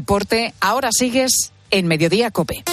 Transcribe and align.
Deporte, 0.00 0.54
ahora 0.60 0.88
sigues 0.98 1.52
en 1.70 1.86
Mediodía 1.86 2.30
Cope. 2.30 2.64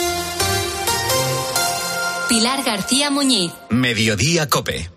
Pilar 2.29 2.63
García 2.63 3.09
Muñiz. 3.09 3.51
Mediodía 3.69 4.47
Cope. 4.47 4.96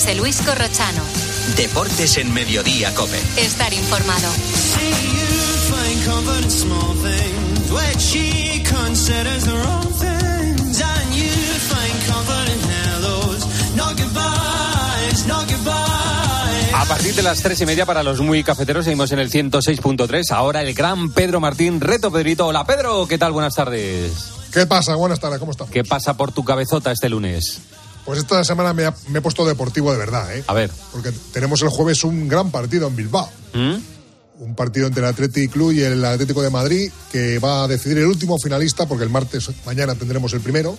José 0.00 0.14
Luis 0.14 0.40
Corrochano. 0.40 1.02
Deportes 1.58 2.16
en 2.16 2.32
Mediodía 2.32 2.94
Cope. 2.94 3.18
Estar 3.36 3.70
informado. 3.70 4.28
A 16.72 16.84
partir 16.86 17.14
de 17.14 17.20
las 17.20 17.42
tres 17.42 17.60
y 17.60 17.66
media 17.66 17.84
para 17.84 18.02
los 18.02 18.20
muy 18.22 18.42
cafeteros 18.42 18.86
seguimos 18.86 19.12
en 19.12 19.18
el 19.18 19.30
106.3. 19.30 20.30
Ahora 20.30 20.62
el 20.62 20.72
gran 20.72 21.10
Pedro 21.10 21.40
Martín, 21.40 21.78
reto 21.78 22.10
Pedrito. 22.10 22.46
Hola 22.46 22.64
Pedro, 22.64 23.06
¿qué 23.06 23.18
tal? 23.18 23.32
Buenas 23.32 23.54
tardes. 23.54 24.12
¿Qué 24.50 24.64
pasa? 24.64 24.94
Buenas 24.94 25.20
tardes, 25.20 25.38
¿cómo 25.38 25.52
estamos? 25.52 25.70
¿Qué 25.70 25.84
pasa 25.84 26.16
por 26.16 26.32
tu 26.32 26.42
cabezota 26.42 26.90
este 26.90 27.10
lunes? 27.10 27.60
Pues 28.04 28.18
esta 28.18 28.42
semana 28.44 28.72
me, 28.72 28.86
ha- 28.86 28.94
me 29.08 29.18
he 29.18 29.22
puesto 29.22 29.46
deportivo 29.46 29.92
de 29.92 29.98
verdad, 29.98 30.34
¿eh? 30.36 30.42
A 30.46 30.54
ver. 30.54 30.70
Porque 30.92 31.12
tenemos 31.32 31.60
el 31.62 31.68
jueves 31.68 32.02
un 32.04 32.28
gran 32.28 32.50
partido 32.50 32.88
en 32.88 32.96
Bilbao. 32.96 33.28
¿Mm? 33.54 33.74
Un 34.42 34.54
partido 34.54 34.86
entre 34.86 35.02
el 35.02 35.08
Atlético 35.08 35.52
Club 35.52 35.72
y 35.72 35.82
el 35.82 36.02
Atlético 36.04 36.40
de 36.42 36.48
Madrid 36.50 36.90
que 37.12 37.38
va 37.38 37.64
a 37.64 37.68
decidir 37.68 37.98
el 37.98 38.06
último 38.06 38.38
finalista, 38.38 38.86
porque 38.86 39.04
el 39.04 39.10
martes, 39.10 39.50
mañana 39.66 39.94
tendremos 39.94 40.32
el 40.32 40.40
primero 40.40 40.78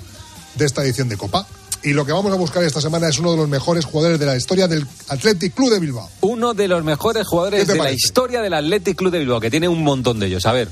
de 0.55 0.65
esta 0.65 0.83
edición 0.83 1.09
de 1.09 1.17
Copa. 1.17 1.45
Y 1.83 1.93
lo 1.93 2.05
que 2.05 2.11
vamos 2.11 2.31
a 2.31 2.35
buscar 2.35 2.63
esta 2.63 2.81
semana 2.81 3.07
es 3.09 3.17
uno 3.19 3.31
de 3.31 3.37
los 3.37 3.47
mejores 3.49 3.85
jugadores 3.85 4.19
de 4.19 4.25
la 4.25 4.35
historia 4.35 4.67
del 4.67 4.85
Athletic 5.07 5.53
Club 5.55 5.71
de 5.71 5.79
Bilbao. 5.79 6.09
Uno 6.21 6.53
de 6.53 6.67
los 6.67 6.83
mejores 6.83 7.25
jugadores 7.27 7.61
¿Qué 7.61 7.65
te 7.67 7.73
de 7.73 7.79
la 7.79 7.91
historia 7.91 8.41
del 8.41 8.53
Athletic 8.53 8.97
Club 8.97 9.11
de 9.11 9.19
Bilbao, 9.19 9.39
que 9.39 9.49
tiene 9.49 9.67
un 9.67 9.83
montón 9.83 10.19
de 10.19 10.27
ellos. 10.27 10.45
A 10.45 10.51
ver. 10.53 10.67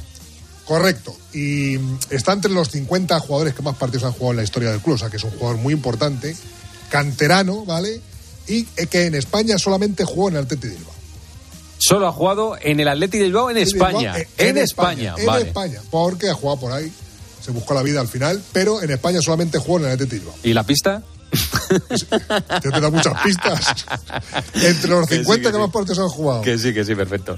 Correcto. 0.70 1.18
Y 1.34 1.80
está 2.12 2.34
entre 2.34 2.52
los 2.52 2.70
50 2.70 3.20
jugadores 3.22 3.56
que 3.56 3.64
más 3.64 3.76
partidos 3.76 4.04
han 4.04 4.12
jugado 4.12 4.34
en 4.34 4.38
la 4.38 4.44
historia 4.44 4.70
del 4.70 4.82
club, 4.82 4.94
o 4.94 4.98
sea 5.00 5.10
que 5.10 5.18
es 5.18 5.24
un 5.24 5.32
jugador 5.32 5.58
muy 5.58 5.74
importante, 5.74 6.36
canterano, 6.92 7.66
¿vale? 7.66 8.00
Y 8.46 8.66
que 8.66 9.08
en 9.08 9.16
España 9.16 9.58
solamente 9.58 10.06
jugó 10.06 10.30
en 10.30 10.36
el 10.36 10.44
Athletic 10.44 10.70
de 10.70 10.76
Bilbao. 10.76 10.94
Solo 11.80 12.08
ha 12.08 12.12
jugado 12.12 12.56
en 12.62 12.80
el 12.80 12.88
Athletic 12.88 13.20
de 13.20 13.26
Bilbao 13.26 13.50
en 13.50 13.58
España. 13.58 14.14
Bilbao, 14.14 14.28
En, 14.38 14.58
España, 14.60 15.16
En 15.18 15.26
vale. 15.26 15.48
España, 15.48 15.82
porque 15.90 16.30
ha 16.30 16.36
jugado 16.36 16.60
por 16.60 16.72
ahí, 16.72 16.92
se 17.42 17.50
buscó 17.50 17.74
la 17.74 17.82
vida 17.82 18.00
al 18.00 18.08
final, 18.08 18.40
pero 18.52 18.84
en 18.84 18.92
España 18.92 19.24
solamente 19.24 19.58
jugó 19.58 19.80
en 19.80 19.86
el 19.86 19.92
Athletic 19.94 20.12
de 20.12 20.20
Bilbao. 20.20 20.36
¿Y 20.44 20.54
la 20.54 20.62
pista? 20.62 21.02
Te 22.62 22.72
te 22.72 22.82
da 22.82 22.90
muchas 22.90 23.22
pistas. 23.22 23.86
Entre 24.56 24.90
los 24.90 25.08
Que 25.08 25.18
50 25.18 25.34
sí, 25.34 25.40
que, 25.40 25.48
que 25.48 25.54
sí. 25.54 25.60
más 25.60 25.72
partidos 25.72 26.00
han 26.00 26.08
jugado. 26.08 26.42
Que 26.42 26.58
sí, 26.58 26.74
que 26.74 26.84
sí, 26.84 26.96
perfecto. 26.96 27.36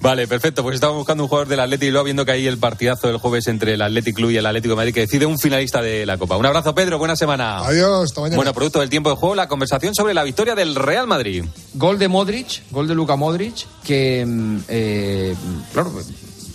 Vale, 0.00 0.28
perfecto. 0.28 0.62
Pues 0.62 0.74
estamos 0.74 0.96
buscando 0.96 1.24
un 1.24 1.28
jugador 1.28 1.48
del 1.48 1.60
Athletic 1.60 1.88
Bilbao, 1.88 2.04
viendo 2.04 2.24
que 2.24 2.32
hay 2.32 2.46
el 2.46 2.58
partidazo 2.58 3.06
del 3.08 3.16
jueves 3.16 3.46
entre 3.48 3.74
el 3.74 3.82
Athletic 3.82 4.16
Club 4.16 4.30
y 4.30 4.36
el 4.36 4.46
Atlético 4.46 4.72
de 4.72 4.76
Madrid, 4.76 4.94
que 4.94 5.00
decide 5.00 5.26
un 5.26 5.38
finalista 5.38 5.80
de 5.80 6.04
la 6.04 6.18
Copa. 6.18 6.36
Un 6.36 6.46
abrazo, 6.46 6.74
Pedro. 6.74 6.98
Buena 6.98 7.16
semana. 7.16 7.58
Adiós, 7.58 8.04
hasta 8.04 8.20
mañana. 8.20 8.36
Bueno, 8.36 8.52
producto 8.52 8.80
del 8.80 8.90
tiempo 8.90 9.10
de 9.10 9.16
juego, 9.16 9.34
la 9.34 9.48
conversación 9.48 9.94
sobre 9.94 10.14
la 10.14 10.24
victoria 10.24 10.54
del 10.54 10.74
Real 10.74 11.06
Madrid. 11.06 11.44
Gol 11.74 11.98
de 11.98 12.08
Modric, 12.08 12.62
gol 12.70 12.88
de 12.88 12.94
Luka 12.94 13.16
Modric, 13.16 13.66
que, 13.84 14.24
mm, 14.26 14.58
eh, 14.68 15.34
claro, 15.72 15.92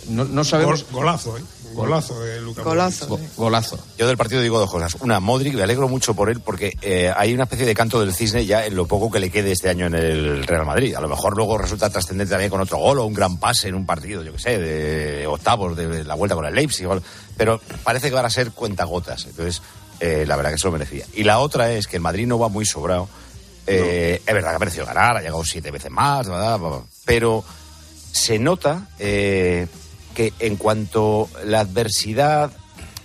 no, 0.09 0.25
no 0.25 0.43
sabemos... 0.43 0.85
golazo, 0.91 1.37
¿eh? 1.37 1.41
Golazo 1.75 2.19
de 2.21 2.41
Lucas. 2.41 2.63
Go- 3.07 3.19
golazo. 3.37 3.77
Yo 3.97 4.07
del 4.07 4.17
partido 4.17 4.41
digo 4.41 4.59
dos 4.59 4.69
cosas. 4.71 4.95
Una, 5.01 5.19
Modric, 5.19 5.53
me 5.55 5.63
alegro 5.63 5.87
mucho 5.87 6.13
por 6.13 6.29
él 6.29 6.39
porque 6.39 6.77
eh, 6.81 7.11
hay 7.15 7.33
una 7.33 7.43
especie 7.43 7.65
de 7.65 7.73
canto 7.75 7.99
del 7.99 8.13
cisne 8.13 8.45
ya 8.45 8.65
en 8.65 8.75
lo 8.75 8.85
poco 8.87 9.11
que 9.11 9.19
le 9.19 9.29
quede 9.29 9.51
este 9.51 9.69
año 9.69 9.85
en 9.87 9.95
el 9.95 10.45
Real 10.47 10.65
Madrid. 10.65 10.95
A 10.95 11.01
lo 11.01 11.09
mejor 11.09 11.35
luego 11.35 11.57
resulta 11.57 11.89
trascendente 11.89 12.31
también 12.31 12.49
con 12.49 12.61
otro 12.61 12.77
gol 12.77 12.99
o 12.99 13.05
un 13.05 13.13
gran 13.13 13.37
pase 13.37 13.67
en 13.67 13.75
un 13.75 13.85
partido, 13.85 14.23
yo 14.23 14.31
que 14.33 14.39
sé, 14.39 14.57
de 14.57 15.27
octavos 15.27 15.75
de 15.75 16.03
la 16.03 16.15
vuelta 16.15 16.35
con 16.35 16.45
el 16.45 16.53
Leipzig. 16.55 16.87
Pero 17.37 17.59
parece 17.83 18.09
que 18.09 18.15
van 18.15 18.25
a 18.25 18.29
ser 18.29 18.51
cuentagotas. 18.51 19.25
Entonces, 19.25 19.61
eh, 19.99 20.25
la 20.27 20.35
verdad 20.35 20.51
que 20.51 20.57
se 20.57 20.65
lo 20.67 20.71
merecía. 20.71 21.05
Y 21.13 21.23
la 21.23 21.39
otra 21.39 21.71
es 21.71 21.87
que 21.87 21.97
el 21.97 22.01
Madrid 22.01 22.27
no 22.27 22.39
va 22.39 22.47
muy 22.49 22.65
sobrado. 22.65 23.07
Eh, 23.67 24.21
Es 24.25 24.33
verdad 24.33 24.51
que 24.51 24.55
ha 24.55 24.59
merecido 24.59 24.85
ganar, 24.85 25.17
ha 25.17 25.21
llegado 25.21 25.43
siete 25.43 25.71
veces 25.71 25.89
más, 25.91 26.27
¿verdad? 26.27 26.59
pero 27.03 27.43
se 28.11 28.37
nota 28.39 28.87
eh, 28.99 29.67
que 30.15 30.33
en 30.39 30.55
cuanto 30.55 31.29
la 31.43 31.59
adversidad 31.59 32.51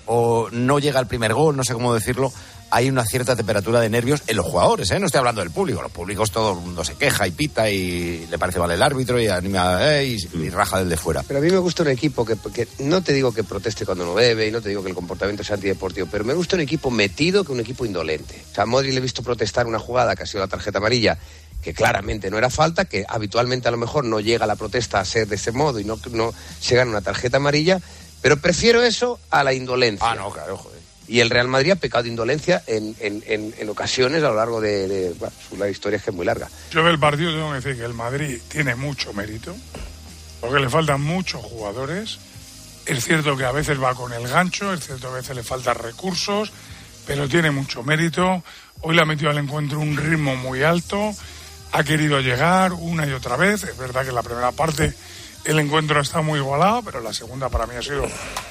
o 0.07 0.49
no 0.51 0.79
llega 0.79 0.99
el 0.99 1.07
primer 1.07 1.35
gol, 1.35 1.57
no 1.57 1.65
sé 1.65 1.75
cómo 1.75 1.93
decirlo, 1.93 2.33
hay 2.71 2.89
una 2.89 3.05
cierta 3.05 3.35
temperatura 3.35 3.81
de 3.81 3.91
nervios 3.91 4.23
en 4.29 4.37
los 4.37 4.47
jugadores, 4.47 4.91
¿eh? 4.93 5.01
No 5.01 5.07
estoy 5.07 5.19
hablando 5.19 5.41
del 5.41 5.51
público, 5.51 5.83
los 5.83 5.91
públicos 5.91 6.31
todo 6.31 6.53
el 6.53 6.61
mundo 6.61 6.85
se 6.85 6.95
queja 6.95 7.27
y 7.27 7.33
pita 7.33 7.69
y 7.69 8.27
le 8.31 8.39
parece 8.39 8.61
mal 8.61 8.71
el 8.71 8.81
árbitro 8.81 9.21
y 9.21 9.27
anima 9.27 9.79
eh, 9.99 10.07
y, 10.07 10.39
y 10.39 10.51
raja 10.51 10.79
del 10.79 10.89
de 10.89 10.97
fuera. 10.97 11.23
Pero 11.27 11.41
a 11.41 11.43
mí 11.43 11.51
me 11.51 11.59
gusta 11.59 11.83
un 11.83 11.89
equipo 11.89 12.25
que, 12.25 12.37
que 12.55 12.69
no 12.79 13.03
te 13.03 13.13
digo 13.13 13.33
que 13.33 13.43
proteste 13.43 13.85
cuando 13.85 14.07
no 14.07 14.15
debe 14.15 14.47
y 14.47 14.51
no 14.53 14.61
te 14.61 14.69
digo 14.69 14.83
que 14.83 14.89
el 14.89 14.95
comportamiento 14.95 15.43
sea 15.43 15.57
antideportivo, 15.57 16.07
pero 16.11 16.25
me 16.25 16.35
gusta 16.35 16.55
un 16.57 16.63
equipo 16.63 16.91
metido 16.91 17.45
que 17.45 17.53
un 17.53 17.61
equipo 17.61 17.85
indolente. 17.85 18.41
O 18.53 18.55
sea, 18.55 18.63
a 18.63 18.67
Modri 18.67 18.93
le 18.93 18.99
he 18.99 19.03
visto 19.03 19.23
protestar 19.23 19.67
una 19.67 19.81
jugada 19.81 20.15
que 20.15 20.23
ha 20.23 20.27
sido 20.27 20.41
la 20.41 20.49
tarjeta 20.49 20.79
amarilla, 20.79 21.19
que 21.63 21.75
claramente 21.75 22.31
no 22.31 22.39
era 22.39 22.51
falta, 22.51 22.85
que 22.87 23.05
habitualmente 23.09 23.69
a 23.69 23.71
lo 23.71 23.77
mejor 23.77 24.05
no 24.05 24.21
llega 24.21 24.47
la 24.47 24.57
protesta 24.57 25.01
a 25.01 25.05
ser 25.05 25.27
de 25.29 25.37
ese 25.37 25.53
modo 25.53 25.79
y 25.81 25.85
no, 25.85 25.99
no 26.13 26.33
se 26.61 26.75
gana 26.77 26.91
una 26.91 27.01
tarjeta 27.03 27.37
amarilla, 27.37 27.81
pero 28.23 28.37
prefiero 28.39 28.83
eso 28.83 29.19
a 29.31 29.45
la 29.45 29.53
indolencia. 29.53 30.11
Ah, 30.11 30.15
no, 30.15 30.31
claro, 30.31 30.57
joder. 30.57 30.81
Y 31.09 31.21
el 31.21 31.29
Real 31.31 31.49
Madrid 31.49 31.73
ha 31.73 31.77
pecado 31.77 32.05
de 32.05 32.11
indolencia 32.11 32.63
en, 32.69 32.95
en- 33.01 33.23
en- 33.27 33.53
en 33.59 33.69
ocasiones 33.69 34.23
a 34.23 34.29
lo 34.29 34.37
largo 34.37 34.61
de, 34.61 34.87
de- 34.87 35.13
bueno, 35.15 35.35
la 35.59 35.69
historia 35.69 35.97
es 35.97 36.03
que 36.05 36.11
es 36.11 36.17
muy 36.17 36.25
larga. 36.25 36.49
Yo 36.71 36.85
del 36.85 36.99
partido 37.01 37.33
tengo 37.33 37.49
que 37.51 37.57
decir 37.57 37.77
que 37.77 37.85
el 37.85 37.95
Madrid 37.95 38.39
tiene 38.49 38.75
mucho 38.77 39.13
mérito, 39.13 39.55
porque 40.41 40.61
le 40.61 40.71
faltan 40.71 41.01
muchos 41.03 41.43
jugadores. 41.43 42.19
Es 42.87 43.05
cierto 43.05 43.37
que 43.37 43.45
a 43.45 43.53
veces 43.53 43.83
va 43.83 43.95
con 43.95 44.13
el 44.13 44.27
gancho, 44.29 44.73
es 44.73 44.87
cierto 44.87 45.09
que 45.09 45.15
a 45.15 45.17
veces 45.17 45.37
le 45.37 45.43
faltan 45.43 45.75
recursos, 45.77 46.53
pero 47.07 47.29
tiene 47.29 47.51
mucho 47.51 47.83
mérito. 47.83 48.43
Hoy 48.83 48.95
le 48.97 49.03
ha 49.03 49.05
metido 49.05 49.31
al 49.31 49.39
encuentro 49.39 49.81
un 49.81 49.97
ritmo 49.97 50.37
muy 50.37 50.63
alto, 50.63 51.13
ha 51.73 51.85
querido 51.85 52.21
llegar 52.21 52.73
una 52.73 53.07
y 53.07 53.13
otra 53.13 53.37
vez. 53.37 53.65
Es 53.65 53.77
verdad 53.77 54.03
que 54.03 54.09
en 54.11 54.15
la 54.15 54.23
primera 54.23 54.53
parte 54.53 54.95
el 55.45 55.59
encuentro 55.59 56.01
está 56.01 56.21
muy 56.21 56.39
igualado, 56.39 56.83
pero 56.83 57.01
la 57.01 57.13
segunda 57.15 57.49
para 57.49 57.67
mí 57.67 57.75
ha 57.75 57.83
sido 57.83 58.05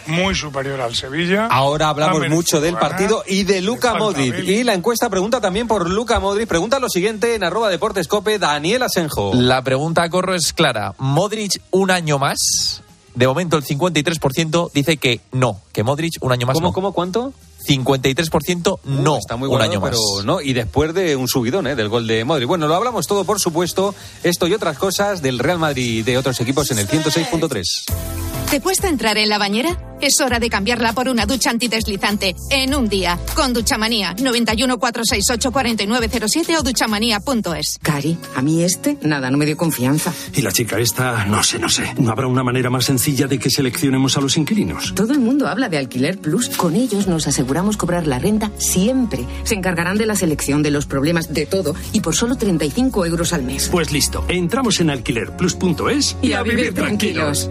muy 0.07 0.33
superior 0.33 0.81
al 0.81 0.95
Sevilla. 0.95 1.47
Ahora 1.47 1.89
hablamos 1.89 2.27
mucho 2.29 2.59
del 2.61 2.73
ganar. 2.73 2.89
partido 2.89 3.23
y 3.27 3.43
de 3.43 3.61
Luca 3.61 3.93
Modric. 3.93 4.39
Y 4.39 4.63
la 4.63 4.73
encuesta 4.73 5.09
pregunta 5.09 5.39
también 5.39 5.67
por 5.67 5.89
Luca 5.89 6.19
Modric. 6.19 6.47
Pregunta 6.47 6.79
lo 6.79 6.89
siguiente 6.89 7.35
en 7.35 7.43
arroba 7.43 7.69
deportescope 7.69 8.39
Daniel 8.39 8.83
Asenjo. 8.83 9.31
La 9.35 9.61
pregunta, 9.63 10.09
Corro, 10.09 10.33
es 10.33 10.51
clara. 10.53 10.93
¿Modric 10.97 11.61
un 11.71 11.91
año 11.91 12.17
más? 12.17 12.81
De 13.13 13.27
momento 13.27 13.57
el 13.57 13.65
53% 13.65 14.71
dice 14.73 14.97
que 14.97 15.19
no, 15.31 15.61
que 15.73 15.83
Modric 15.83 16.13
un 16.21 16.31
año 16.31 16.47
más 16.47 16.53
¿Cómo, 16.53 16.67
no. 16.69 16.73
cómo, 16.73 16.93
cuánto? 16.93 17.33
53% 17.67 18.79
no, 18.85 19.17
Está 19.17 19.35
muy 19.35 19.47
un 19.47 19.49
guardado, 19.51 19.71
año 19.71 19.81
más. 19.81 19.89
pero 19.91 20.23
no. 20.23 20.41
Y 20.41 20.53
después 20.53 20.93
de 20.93 21.15
un 21.15 21.27
subidón 21.27 21.67
¿eh? 21.67 21.75
del 21.75 21.89
gol 21.89 22.07
de 22.07 22.23
Modric. 22.23 22.47
Bueno, 22.47 22.67
lo 22.67 22.75
hablamos 22.75 23.07
todo, 23.07 23.23
por 23.25 23.39
supuesto. 23.39 23.93
Esto 24.23 24.47
y 24.47 24.53
otras 24.53 24.77
cosas 24.77 25.21
del 25.21 25.39
Real 25.39 25.59
Madrid 25.59 25.99
y 25.99 26.01
de 26.03 26.17
otros 26.17 26.39
equipos 26.39 26.71
en 26.71 26.79
el 26.79 26.87
106.3. 26.87 28.08
¿Te 28.49 28.61
cuesta 28.61 28.89
entrar 28.89 29.17
en 29.17 29.29
la 29.29 29.37
bañera? 29.37 29.77
Es 30.01 30.21
hora 30.21 30.39
de 30.39 30.49
cambiarla 30.49 30.93
por 30.93 31.09
una 31.09 31.25
ducha 31.25 31.49
antideslizante 31.49 32.35
en 32.49 32.73
un 32.73 32.87
día. 32.87 33.19
Con 33.35 33.53
Duchamanía 33.53 34.15
91 34.19 34.79
468 34.79 35.51
4907 35.51 36.57
o 36.57 36.63
duchamanía.es. 36.63 37.79
Cari, 37.81 38.17
a 38.35 38.41
mí 38.41 38.63
este, 38.63 38.97
nada, 39.01 39.29
no 39.29 39.37
me 39.37 39.45
dio 39.45 39.57
confianza. 39.57 40.13
Y 40.33 40.41
la 40.41 40.51
chica 40.51 40.79
esta, 40.79 41.25
no 41.25 41.43
sé, 41.43 41.59
no 41.59 41.69
sé. 41.69 41.93
¿No 41.99 42.11
habrá 42.11 42.27
una 42.27 42.43
manera 42.43 42.69
más 42.69 42.85
sencilla 42.85 43.27
de 43.27 43.39
que 43.39 43.49
seleccionemos 43.49 44.17
a 44.17 44.21
los 44.21 44.37
inquilinos? 44.37 44.95
Todo 44.95 45.13
el 45.13 45.19
mundo 45.19 45.47
habla 45.47 45.67
de 45.69 45.77
Alquiler 45.77 46.17
Plus. 46.17 46.49
Con 46.49 46.75
ellos 46.75 47.07
nos 47.07 47.27
aseguramos 47.27 47.75
cobrar 47.77 48.07
la 48.07 48.19
renta 48.19 48.51
siempre. 48.57 49.25
Se 49.43 49.55
encargarán 49.55 49.97
de 49.97 50.05
la 50.05 50.15
selección, 50.15 50.63
de 50.63 50.71
los 50.71 50.85
problemas, 50.85 51.33
de 51.33 51.45
todo. 51.45 51.75
Y 51.91 51.99
por 51.99 52.15
solo 52.15 52.35
35 52.35 53.05
euros 53.05 53.33
al 53.33 53.43
mes. 53.43 53.67
Pues 53.69 53.91
listo, 53.91 54.23
entramos 54.29 54.79
en 54.79 54.89
alquilerplus.es 54.91 56.15
Y 56.21 56.33
a 56.33 56.41
vivir 56.41 56.73
tranquilos. 56.73 57.49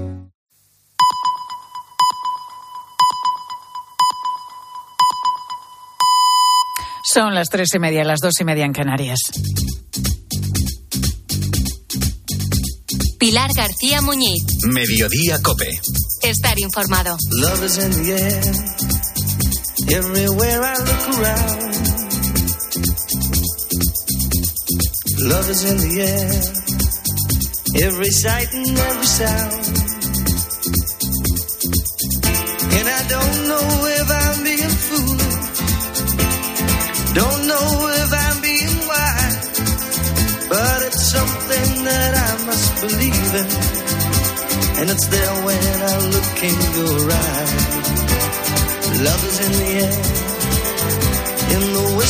Son 7.11 7.35
las 7.35 7.49
tres 7.49 7.69
y 7.75 7.79
media, 7.79 8.05
las 8.05 8.21
dos 8.21 8.35
y 8.39 8.45
media 8.45 8.67
en 8.67 8.73
Canarias. 8.75 9.19
Pilar 13.19 13.51
García 13.57 14.03
Muñiz. 14.03 14.45
Mediodía 14.67 15.41
Cope. 15.43 15.81
Estar 16.23 16.59
informado. 16.61 17.17
Love 17.31 17.65
is 17.65 17.79
in 17.79 17.91
the 17.93 18.13
air. 18.13 18.43
Everywhere 19.89 20.61
I 20.63 20.77
look 20.79 21.09
around. 21.19 21.79
Love 25.21 25.51
is 25.51 25.65
in 25.65 25.77
the 25.79 26.03
air. 26.03 26.43
Every 27.87 28.11
sight 28.11 28.53
and 28.53 28.79
every 28.79 29.07
sound. 29.07 29.53
And 32.79 32.89
I 32.89 33.03
don't 33.09 33.49
know 33.49 33.87
if 33.87 34.11
I'm 34.11 34.48
there 45.07 45.35
when 45.45 45.83
I 45.83 45.97
look 46.13 46.43
in 46.43 46.57
your 46.77 47.13
eyes. 47.13 47.53
Love 49.01 49.25
is 49.25 49.39
in 49.47 49.53
the 49.53 49.85
air. 49.85 50.19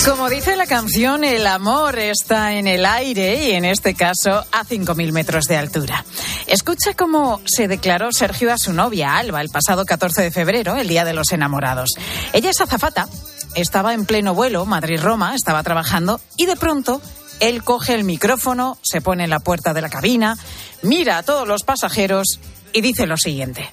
Como 0.04 0.30
dice 0.30 0.56
la 0.56 0.66
canción, 0.66 1.22
el 1.22 1.46
amor 1.46 1.98
está 1.98 2.54
en 2.54 2.66
el 2.66 2.86
aire 2.86 3.48
y 3.48 3.52
en 3.52 3.64
este 3.64 3.94
caso 3.94 4.44
a 4.52 4.64
5.000 4.64 5.12
metros 5.12 5.46
de 5.46 5.56
altura. 5.56 6.04
Escucha 6.46 6.94
cómo 6.94 7.40
se 7.44 7.68
declaró 7.68 8.10
Sergio 8.12 8.52
a 8.52 8.58
su 8.58 8.72
novia 8.72 9.16
Alba 9.16 9.40
el 9.40 9.50
pasado 9.50 9.84
14 9.84 10.22
de 10.22 10.30
febrero, 10.30 10.76
el 10.76 10.88
Día 10.88 11.04
de 11.04 11.12
los 11.12 11.32
Enamorados. 11.32 11.90
Ella 12.32 12.50
es 12.50 12.60
azafata, 12.60 13.06
estaba 13.54 13.92
en 13.92 14.06
pleno 14.06 14.34
vuelo, 14.34 14.64
Madrid-Roma, 14.64 15.34
estaba 15.34 15.62
trabajando 15.62 16.20
y 16.36 16.46
de 16.46 16.56
pronto 16.56 17.02
él 17.40 17.62
coge 17.62 17.94
el 17.94 18.04
micrófono, 18.04 18.78
se 18.82 19.00
pone 19.00 19.24
en 19.24 19.30
la 19.30 19.40
puerta 19.40 19.74
de 19.74 19.82
la 19.82 19.90
cabina, 19.90 20.38
mira 20.82 21.18
a 21.18 21.22
todos 21.22 21.46
los 21.46 21.64
pasajeros 21.64 22.40
y 22.72 22.80
dice 22.80 23.06
lo 23.06 23.16
siguiente. 23.16 23.70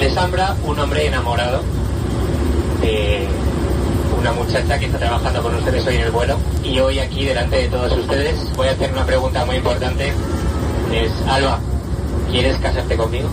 Les 0.00 0.16
habla 0.16 0.56
un 0.64 0.78
hombre 0.78 1.06
enamorado 1.06 1.62
de 2.80 3.26
una 4.18 4.32
muchacha 4.32 4.78
que 4.78 4.86
está 4.86 4.98
trabajando 4.98 5.42
con 5.42 5.54
ustedes 5.54 5.86
hoy 5.86 5.96
en 5.96 6.02
el 6.02 6.10
vuelo 6.10 6.38
y 6.62 6.78
hoy 6.78 6.98
aquí 6.98 7.24
delante 7.24 7.56
de 7.56 7.68
todos 7.68 7.92
ustedes 7.92 8.36
voy 8.56 8.68
a 8.68 8.72
hacer 8.72 8.92
una 8.92 9.06
pregunta 9.06 9.44
muy 9.44 9.56
importante. 9.56 10.12
Es, 10.92 11.12
Alba, 11.28 11.60
¿quieres 12.30 12.58
casarte 12.58 12.96
conmigo? 12.96 13.28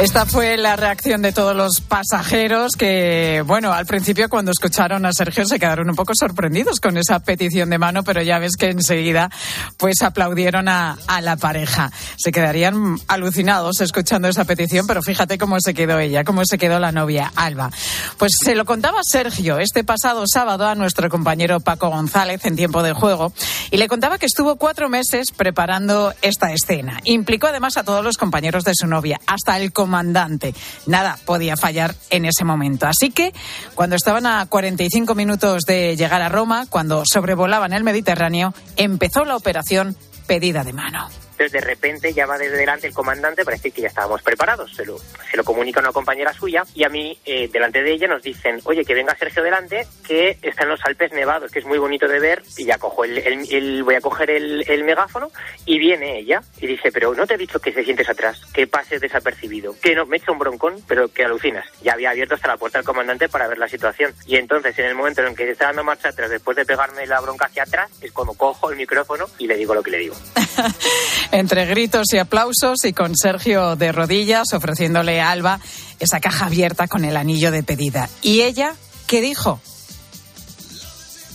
Esta 0.00 0.24
fue 0.24 0.56
la 0.56 0.76
reacción 0.76 1.20
de 1.20 1.30
todos 1.30 1.54
los 1.54 1.82
pasajeros 1.82 2.72
que, 2.72 3.44
bueno, 3.46 3.74
al 3.74 3.84
principio 3.84 4.30
cuando 4.30 4.50
escucharon 4.50 5.04
a 5.04 5.12
Sergio 5.12 5.44
se 5.44 5.58
quedaron 5.58 5.90
un 5.90 5.94
poco 5.94 6.14
sorprendidos 6.14 6.80
con 6.80 6.96
esa 6.96 7.20
petición 7.20 7.68
de 7.68 7.76
mano, 7.76 8.02
pero 8.02 8.22
ya 8.22 8.38
ves 8.38 8.56
que 8.56 8.70
enseguida 8.70 9.28
pues 9.76 10.00
aplaudieron 10.00 10.68
a, 10.68 10.96
la 11.20 11.36
pareja. 11.36 11.92
Se 12.16 12.32
quedarían 12.32 12.96
alucinados 13.08 13.82
escuchando 13.82 14.26
esa 14.26 14.46
petición, 14.46 14.86
pero 14.86 15.02
fíjate 15.02 15.36
cómo 15.36 15.60
se 15.60 15.74
quedó 15.74 15.98
ella, 15.98 16.24
cómo 16.24 16.46
se 16.46 16.56
quedó 16.56 16.80
la 16.80 16.92
novia 16.92 17.30
Alba. 17.36 17.68
Pues 18.16 18.32
se 18.42 18.54
lo 18.54 18.64
contaba 18.64 19.00
Sergio 19.02 19.58
este 19.58 19.84
pasado 19.84 20.24
sábado 20.26 20.66
a 20.66 20.74
nuestro 20.76 21.10
compañero 21.10 21.60
Paco 21.60 21.90
González 21.90 22.42
en 22.46 22.56
tiempo 22.56 22.82
de 22.82 22.94
juego 22.94 23.34
y 23.70 23.76
le 23.76 23.86
contaba 23.86 24.16
que 24.16 24.24
estuvo 24.24 24.56
cuatro 24.56 24.88
meses 24.88 25.30
preparando 25.30 26.14
esta 26.22 26.54
escena. 26.54 27.00
Implicó 27.04 27.48
además 27.48 27.76
a 27.76 27.84
todos 27.84 28.02
los 28.02 28.16
compañeros 28.16 28.64
de 28.64 28.72
su 28.74 28.86
novia, 28.86 29.20
hasta 29.26 29.58
el 29.58 29.74
comandante. 29.90 30.54
Nada 30.86 31.18
podía 31.24 31.56
fallar 31.56 31.96
en 32.10 32.24
ese 32.24 32.44
momento. 32.44 32.86
Así 32.86 33.10
que 33.10 33.32
cuando 33.74 33.96
estaban 33.96 34.24
a 34.24 34.46
45 34.46 35.16
minutos 35.16 35.62
de 35.66 35.96
llegar 35.96 36.22
a 36.22 36.28
Roma, 36.28 36.66
cuando 36.70 37.02
sobrevolaban 37.04 37.72
el 37.72 37.82
Mediterráneo, 37.82 38.54
empezó 38.76 39.24
la 39.24 39.34
operación 39.34 39.96
pedida 40.28 40.62
de 40.62 40.72
mano. 40.72 41.08
Entonces 41.40 41.62
de 41.62 41.66
repente 41.66 42.12
ya 42.12 42.26
va 42.26 42.36
desde 42.36 42.58
delante 42.58 42.86
el 42.86 42.92
comandante 42.92 43.46
para 43.46 43.56
decir 43.56 43.72
que 43.72 43.80
ya 43.80 43.88
estábamos 43.88 44.20
preparados. 44.22 44.74
Se 44.76 44.84
lo, 44.84 44.98
se 44.98 45.36
lo 45.38 45.42
comunica 45.42 45.80
a 45.80 45.84
una 45.84 45.92
compañera 45.92 46.34
suya 46.34 46.64
y 46.74 46.84
a 46.84 46.90
mí, 46.90 47.16
eh, 47.24 47.48
delante 47.50 47.82
de 47.82 47.92
ella, 47.92 48.08
nos 48.08 48.22
dicen, 48.22 48.60
oye, 48.64 48.84
que 48.84 48.92
venga 48.92 49.16
Sergio 49.16 49.42
delante, 49.42 49.86
que 50.06 50.36
está 50.42 50.64
en 50.64 50.68
los 50.68 50.84
Alpes 50.84 51.12
nevados, 51.12 51.50
que 51.50 51.60
es 51.60 51.64
muy 51.64 51.78
bonito 51.78 52.06
de 52.08 52.20
ver. 52.20 52.42
Y 52.58 52.66
ya 52.66 52.76
cojo 52.76 53.04
el, 53.04 53.16
el- 53.16 53.54
el- 53.54 53.82
voy 53.84 53.94
a 53.94 54.02
coger 54.02 54.28
el, 54.32 54.68
el 54.68 54.84
megáfono 54.84 55.30
y 55.64 55.78
viene 55.78 56.18
ella 56.18 56.42
y 56.60 56.66
dice, 56.66 56.92
pero 56.92 57.14
no 57.14 57.26
te 57.26 57.34
he 57.34 57.38
dicho 57.38 57.58
que 57.58 57.72
te 57.72 57.84
sientes 57.84 58.10
atrás, 58.10 58.42
que 58.52 58.66
pases 58.66 59.00
desapercibido, 59.00 59.74
que 59.80 59.94
no, 59.94 60.04
me 60.04 60.18
echa 60.18 60.32
un 60.32 60.38
broncón, 60.40 60.76
pero 60.86 61.08
que 61.08 61.24
alucinas. 61.24 61.64
Ya 61.82 61.94
había 61.94 62.10
abierto 62.10 62.34
hasta 62.34 62.48
la 62.48 62.58
puerta 62.58 62.76
del 62.76 62.84
comandante 62.84 63.30
para 63.30 63.48
ver 63.48 63.56
la 63.56 63.68
situación. 63.68 64.12
Y 64.26 64.36
entonces, 64.36 64.78
en 64.78 64.84
el 64.84 64.94
momento 64.94 65.22
en 65.24 65.34
que 65.34 65.46
se 65.46 65.52
está 65.52 65.68
dando 65.68 65.84
marcha 65.84 66.10
atrás, 66.10 66.28
después 66.28 66.54
de 66.58 66.66
pegarme 66.66 67.06
la 67.06 67.18
bronca 67.20 67.46
hacia 67.46 67.62
atrás, 67.62 67.90
es 68.02 68.12
cuando 68.12 68.34
cojo 68.34 68.70
el 68.70 68.76
micrófono 68.76 69.24
y 69.38 69.46
le 69.46 69.56
digo 69.56 69.74
lo 69.74 69.82
que 69.82 69.90
le 69.92 69.98
digo. 70.00 70.16
Entre 71.32 71.64
gritos 71.66 72.12
y 72.12 72.18
aplausos 72.18 72.84
y 72.84 72.92
con 72.92 73.16
Sergio 73.16 73.76
de 73.76 73.92
rodillas 73.92 74.52
ofreciéndole 74.52 75.20
a 75.20 75.30
Alba 75.30 75.60
esa 76.00 76.18
caja 76.20 76.46
abierta 76.46 76.88
con 76.88 77.04
el 77.04 77.16
anillo 77.16 77.50
de 77.52 77.62
pedida. 77.62 78.08
¿Y 78.22 78.42
ella 78.42 78.74
qué 79.06 79.20
dijo? 79.20 79.60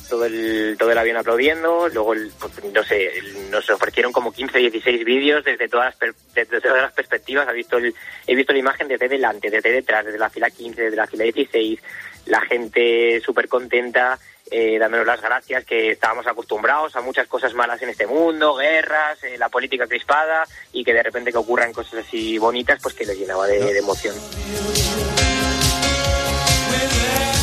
todo 0.08 0.26
el, 0.26 0.76
todo 0.78 0.92
el 0.92 0.98
avión 1.00 1.18
aplaudiendo, 1.18 1.90
luego, 1.90 2.14
el- 2.14 2.32
pues, 2.40 2.54
no 2.72 2.84
sé, 2.84 3.18
el- 3.18 3.50
nos 3.50 3.68
ofrecieron 3.72 4.14
como 4.14 4.32
15, 4.32 4.60
16 4.60 5.04
vídeos 5.04 5.44
desde 5.44 5.68
todas 5.68 5.96
las, 6.00 6.14
desde 6.34 6.62
todas 6.62 6.84
las 6.84 6.94
perspectivas. 6.94 7.48
Ha 7.48 7.52
visto 7.52 7.78
el- 7.78 7.94
he 8.28 8.36
visto 8.36 8.54
la 8.54 8.60
imagen 8.60 8.88
desde 8.88 9.10
delante, 9.10 9.50
desde 9.50 9.72
detrás, 9.72 10.06
desde 10.06 10.20
la 10.20 10.30
fila 10.30 10.52
15, 10.52 10.80
desde 10.84 10.96
la 10.96 11.08
fila 11.08 11.24
16, 11.24 11.80
la 12.28 12.40
gente 12.42 13.20
súper 13.26 13.48
contenta, 13.50 14.20
eh, 14.52 14.78
dándonos 14.80 15.08
las 15.08 15.22
gracias, 15.22 15.66
que 15.66 15.92
estábamos 15.92 16.28
acostumbrados 16.28 16.96
a 16.96 17.02
muchas 17.02 17.28
cosas 17.28 17.54
malas 17.54 17.82
en 17.82 17.90
este 17.90 18.06
mundo, 18.08 18.56
guerras, 18.56 19.24
eh, 19.24 19.38
la 19.38 19.50
política 19.50 19.88
crispada, 19.88 20.44
y 20.74 20.84
que 20.84 20.94
de 20.94 21.04
repente 21.04 21.32
que 21.32 21.38
ocurran 21.38 21.74
cosas 21.74 22.06
así 22.06 22.38
bonitas, 22.38 22.80
pues 22.82 22.94
que 22.96 23.06
les 23.06 23.18
llenaba 23.18 23.48
de- 23.48 23.60
de 23.74 23.80
emoción. 23.80 24.16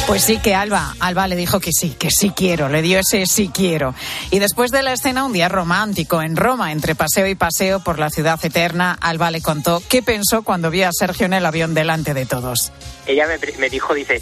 Pues 0.06 0.24
sí 0.24 0.38
que 0.38 0.54
Alba, 0.54 0.94
Alba 1.00 1.26
le 1.28 1.36
dijo 1.36 1.58
que 1.60 1.70
sí, 1.72 1.90
que 1.98 2.10
sí 2.10 2.30
quiero, 2.36 2.68
le 2.68 2.82
dio 2.82 2.98
ese 2.98 3.24
sí 3.24 3.50
quiero. 3.54 3.94
Y 4.30 4.40
después 4.40 4.70
de 4.70 4.82
la 4.82 4.92
escena, 4.92 5.24
un 5.24 5.32
día 5.32 5.48
romántico 5.48 6.20
en 6.20 6.36
Roma, 6.36 6.72
entre 6.72 6.94
paseo 6.94 7.26
y 7.28 7.34
paseo 7.34 7.80
por 7.80 7.98
la 7.98 8.10
ciudad 8.10 8.38
eterna, 8.44 8.98
Alba 9.00 9.30
le 9.30 9.40
contó 9.40 9.80
qué 9.88 10.02
pensó 10.02 10.42
cuando 10.42 10.70
vio 10.70 10.88
a 10.88 10.92
Sergio 10.92 11.24
en 11.26 11.32
el 11.34 11.46
avión 11.46 11.72
delante 11.72 12.12
de 12.14 12.26
todos. 12.26 12.72
ella 13.06 13.26
me, 13.26 13.38
me 13.58 13.70
dijo, 13.70 13.94
dice, 13.94 14.20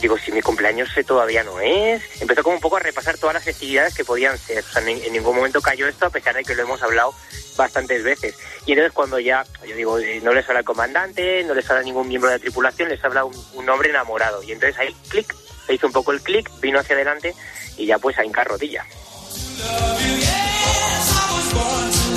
digo, 0.00 0.18
si 0.18 0.32
mi 0.32 0.42
cumpleaños 0.42 0.88
todavía 1.06 1.42
no 1.42 1.60
es. 1.60 2.02
Empezó 2.20 2.42
como 2.42 2.56
un 2.56 2.60
poco 2.60 2.76
a 2.76 2.80
repasar 2.80 3.18
todas 3.18 3.34
las 3.34 3.44
festividades 3.44 3.94
que 3.94 4.04
podían 4.04 4.38
ser. 4.38 4.64
O 4.64 4.72
sea, 4.72 4.82
en 4.82 5.12
ningún 5.12 5.36
momento 5.36 5.60
cayó 5.60 5.86
esto, 5.88 6.06
a 6.06 6.10
pesar 6.10 6.34
de 6.34 6.44
que 6.44 6.54
lo 6.54 6.62
hemos 6.62 6.82
hablado 6.82 7.14
bastantes 7.56 8.02
veces. 8.02 8.36
Y 8.66 8.72
entonces 8.72 8.92
cuando 8.92 9.18
ya, 9.18 9.44
yo 9.66 9.74
digo, 9.74 9.98
eh, 9.98 10.20
no 10.22 10.32
les 10.32 10.46
habla 10.48 10.60
el 10.60 10.66
comandante, 10.66 11.42
no 11.44 11.54
les 11.54 11.68
habla 11.70 11.82
ningún 11.82 12.08
miembro 12.08 12.30
de 12.30 12.36
la 12.36 12.40
tripulación, 12.40 12.88
les 12.88 13.02
habla 13.04 13.24
un, 13.24 13.34
un 13.54 13.68
hombre 13.68 13.90
enamorado. 13.90 14.42
Y 14.42 14.52
entonces 14.52 14.78
ahí, 14.78 14.94
clic, 15.08 15.34
se 15.66 15.74
hizo 15.74 15.86
un 15.86 15.92
poco 15.92 16.12
el 16.12 16.20
clic, 16.20 16.50
vino 16.60 16.78
hacia 16.78 16.94
adelante 16.94 17.34
y 17.76 17.86
ya 17.86 17.98
pues 17.98 18.18
a 18.18 18.24
hincar 18.24 18.46
rodilla. 18.46 18.84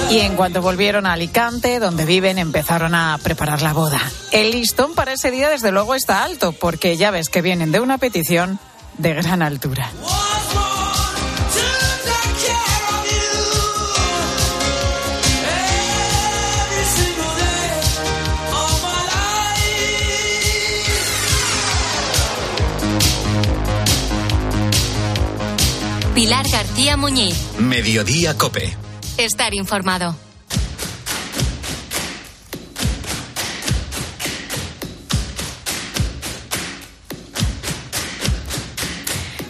Y 0.09 0.21
en 0.21 0.35
cuanto 0.35 0.63
volvieron 0.63 1.05
a 1.05 1.13
Alicante, 1.13 1.79
donde 1.79 2.03
viven, 2.03 2.39
empezaron 2.39 2.95
a 2.95 3.19
preparar 3.21 3.61
la 3.61 3.73
boda. 3.73 4.01
El 4.31 4.49
listón 4.49 4.95
para 4.95 5.13
ese 5.13 5.29
día, 5.29 5.49
desde 5.49 5.71
luego, 5.71 5.93
está 5.93 6.23
alto, 6.23 6.51
porque 6.51 6.97
ya 6.97 7.11
ves 7.11 7.29
que 7.29 7.43
vienen 7.43 7.71
de 7.71 7.79
una 7.79 7.99
petición 7.99 8.57
de 8.97 9.13
gran 9.13 9.43
altura. 9.43 9.91
Pilar 26.15 26.49
García 26.49 26.97
Muñiz. 26.97 27.37
Mediodía 27.59 28.35
Cope. 28.37 28.88
Estar 29.19 29.53
informado. 29.53 30.15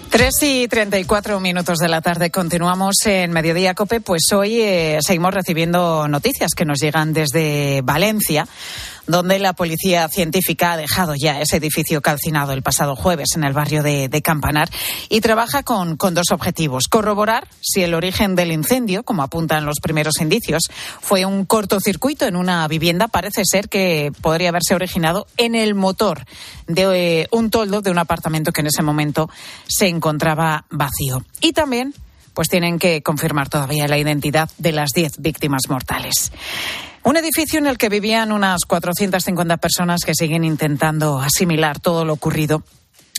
Tres 0.09 0.33
y 0.41 0.67
treinta 0.67 0.97
y 0.97 1.05
cuatro 1.05 1.39
minutos 1.39 1.77
de 1.77 1.87
la 1.87 2.01
tarde 2.01 2.31
continuamos 2.31 2.95
en 3.05 3.31
Mediodía 3.31 3.75
Cope. 3.75 4.01
Pues 4.01 4.23
hoy 4.33 4.59
eh, 4.59 4.97
seguimos 5.01 5.35
recibiendo 5.35 6.07
noticias 6.07 6.49
que 6.57 6.65
nos 6.65 6.79
llegan 6.79 7.13
desde 7.13 7.81
Valencia, 7.83 8.47
donde 9.09 9.39
la 9.39 9.53
policía 9.53 10.07
científica 10.07 10.73
ha 10.73 10.77
dejado 10.77 11.15
ya 11.15 11.41
ese 11.41 11.57
edificio 11.57 11.99
calcinado 11.99 12.53
el 12.53 12.61
pasado 12.61 12.95
jueves 12.95 13.29
en 13.35 13.43
el 13.43 13.53
barrio 13.53 13.81
de, 13.81 14.19
Campanar 14.23 14.69
y 15.07 15.21
trabaja 15.21 15.63
con, 15.63 15.95
con 15.95 16.13
dos 16.13 16.31
objetivos. 16.31 16.87
Corroborar 16.89 17.47
si 17.61 17.81
el 17.81 17.93
origen 17.93 18.35
del 18.35 18.51
incendio, 18.51 19.03
como 19.03 19.23
apuntan 19.23 19.65
los 19.65 19.79
primeros 19.81 20.19
indicios, 20.19 20.63
fue 20.99 21.25
un 21.25 21.45
cortocircuito 21.45 22.27
en 22.27 22.35
una 22.35 22.67
vivienda. 22.67 23.07
Parece 23.07 23.43
ser 23.45 23.69
que 23.69 24.11
podría 24.21 24.49
haberse 24.49 24.75
originado 24.75 25.25
en 25.37 25.55
el 25.55 25.73
motor 25.73 26.25
de 26.67 27.21
eh, 27.21 27.27
un 27.31 27.49
toldo 27.49 27.81
de 27.81 27.91
un 27.91 27.97
apartamento 27.97 28.51
que 28.51 28.61
en 28.61 28.67
ese 28.67 28.83
momento 28.83 29.29
se 29.67 29.87
encontraba 29.87 30.65
vacío. 30.69 31.23
Y 31.39 31.53
también 31.53 31.95
pues 32.33 32.49
tienen 32.49 32.77
que 32.77 33.01
confirmar 33.01 33.49
todavía 33.49 33.87
la 33.87 33.97
identidad 33.97 34.49
de 34.57 34.73
las 34.73 34.91
10 34.93 35.19
víctimas 35.19 35.63
mortales. 35.69 36.31
Un 37.03 37.17
edificio 37.17 37.59
en 37.59 37.67
el 37.67 37.77
que 37.77 37.89
vivían 37.89 38.31
unas 38.31 38.65
450 38.67 39.57
personas 39.57 40.01
que 40.05 40.13
siguen 40.13 40.43
intentando 40.43 41.19
asimilar 41.19 41.79
todo 41.79 42.05
lo 42.05 42.13
ocurrido 42.13 42.63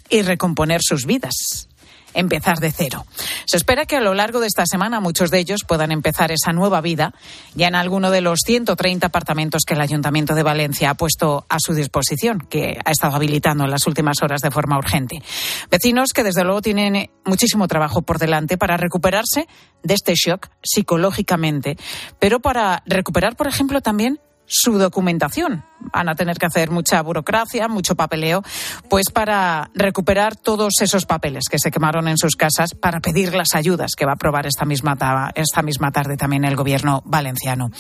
y 0.09 0.23
recomponer 0.23 0.81
sus 0.83 1.07
vidas 1.07 1.70
empezar 2.15 2.59
de 2.59 2.73
cero. 2.73 3.07
Se 3.47 3.57
espera 3.57 3.87
que 3.87 3.97
a 3.97 4.01
lo 4.01 4.15
largo 4.15 4.41
de 4.41 4.47
esta 4.47 4.67
semana 4.67 5.01
muchos 5.01 5.31
de 5.31 5.39
ellos 5.39 5.61
puedan 5.67 5.93
empezar 5.93 6.33
esa 6.33 6.53
nueva 6.53 6.81
vida 6.81 7.15
ya 7.55 7.69
en 7.69 7.75
alguno 7.75 8.11
de 8.11 8.21
los 8.21 8.41
130 8.45 9.07
apartamentos 9.07 9.63
que 9.67 9.75
el 9.75 9.81
Ayuntamiento 9.81 10.35
de 10.35 10.43
Valencia 10.43 10.91
ha 10.91 10.95
puesto 10.95 11.47
a 11.49 11.59
su 11.59 11.75
disposición, 11.75 12.47
que 12.49 12.79
ha 12.85 12.91
estado 12.91 13.17
habilitando 13.17 13.65
en 13.65 13.71
las 13.71 13.87
últimas 13.87 14.23
horas 14.23 14.41
de 14.41 14.51
forma 14.51 14.79
urgente. 14.79 15.23
Vecinos 15.71 16.13
que 16.13 16.25
desde 16.25 16.45
luego 16.45 16.63
tienen 16.63 17.11
muchísimo 17.25 17.69
trabajo 17.69 18.03
por 18.03 18.19
delante 18.19 18.59
para 18.59 18.77
recuperarse 18.77 19.47
de 19.83 19.95
este 19.95 20.15
shock 20.15 20.49
psicológicamente, 20.63 21.77
pero 22.19 22.41
para 22.41 22.83
recuperar, 22.87 23.37
por 23.37 23.47
ejemplo, 23.47 23.81
también 23.81 24.21
su 24.51 24.79
documentación. 24.79 25.65
Van 25.93 26.09
a 26.09 26.15
tener 26.15 26.37
que 26.37 26.47
hacer 26.47 26.71
mucha 26.71 27.01
burocracia, 27.03 27.69
mucho 27.69 27.95
papeleo, 27.95 28.43
pues 28.89 29.11
para 29.11 29.71
recuperar 29.75 30.37
todos 30.37 30.75
esos 30.81 31.07
papeles 31.07 31.45
que 31.51 31.59
se 31.59 31.71
quemaron 31.71 32.09
en 32.09 32.19
sus 32.19 32.37
casas 32.37 32.75
para 32.75 33.01
pedir 33.01 33.35
las 33.35 33.55
ayudas 33.55 33.93
que 33.97 34.05
va 34.05 34.13
a 34.13 34.15
aprobar 34.17 34.47
esta 34.47 34.65
misma, 34.65 34.97
esta 35.35 35.63
misma 35.63 35.93
tarde 35.93 36.17
también 36.17 36.45
el 36.45 36.57
gobierno 36.57 37.03
valenciano. 37.07 37.71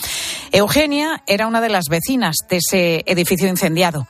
Eugenia 0.52 1.23
era 1.28 1.47
una 1.47 1.61
de 1.61 1.69
las 1.69 1.85
vecinas 1.88 2.37
de 2.49 2.57
ese 2.57 3.04
edificio 3.07 3.49
incendiado. 3.49 4.09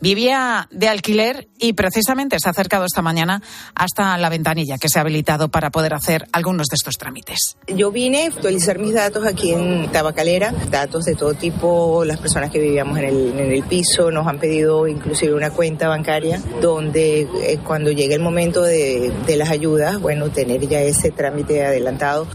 Vivía 0.00 0.66
de 0.72 0.88
alquiler 0.88 1.48
y 1.60 1.74
precisamente 1.74 2.36
se 2.40 2.48
ha 2.48 2.50
acercado 2.50 2.84
esta 2.84 3.02
mañana 3.02 3.40
hasta 3.74 4.16
la 4.18 4.30
ventanilla 4.30 4.78
que 4.78 4.88
se 4.88 4.98
ha 4.98 5.02
habilitado 5.02 5.48
para 5.48 5.70
poder 5.70 5.94
hacer 5.94 6.26
algunos 6.32 6.66
de 6.68 6.74
estos 6.74 6.96
trámites. 6.96 7.56
Yo 7.68 7.92
vine 7.92 8.24
a 8.24 8.26
actualizar 8.28 8.80
mis 8.80 8.94
datos 8.94 9.24
aquí 9.24 9.52
en 9.52 9.92
Tabacalera, 9.92 10.52
datos 10.70 11.04
de 11.04 11.14
todo 11.14 11.34
tipo, 11.34 12.04
las 12.04 12.18
personas 12.18 12.50
que 12.50 12.58
vivíamos 12.58 12.98
en 12.98 13.04
el, 13.04 13.38
en 13.38 13.52
el 13.52 13.62
piso 13.62 14.10
nos 14.10 14.26
han 14.26 14.40
pedido 14.40 14.88
inclusive 14.88 15.34
una 15.34 15.50
cuenta 15.50 15.86
bancaria 15.86 16.42
donde 16.60 17.20
eh, 17.20 17.58
cuando 17.64 17.92
llegue 17.92 18.14
el 18.14 18.22
momento 18.22 18.62
de, 18.62 19.12
de 19.24 19.36
las 19.36 19.50
ayudas, 19.50 20.00
bueno, 20.00 20.30
tener 20.30 20.66
ya 20.66 20.80
ese 20.80 21.12
trámite 21.12 21.64
adelantado 21.64 22.26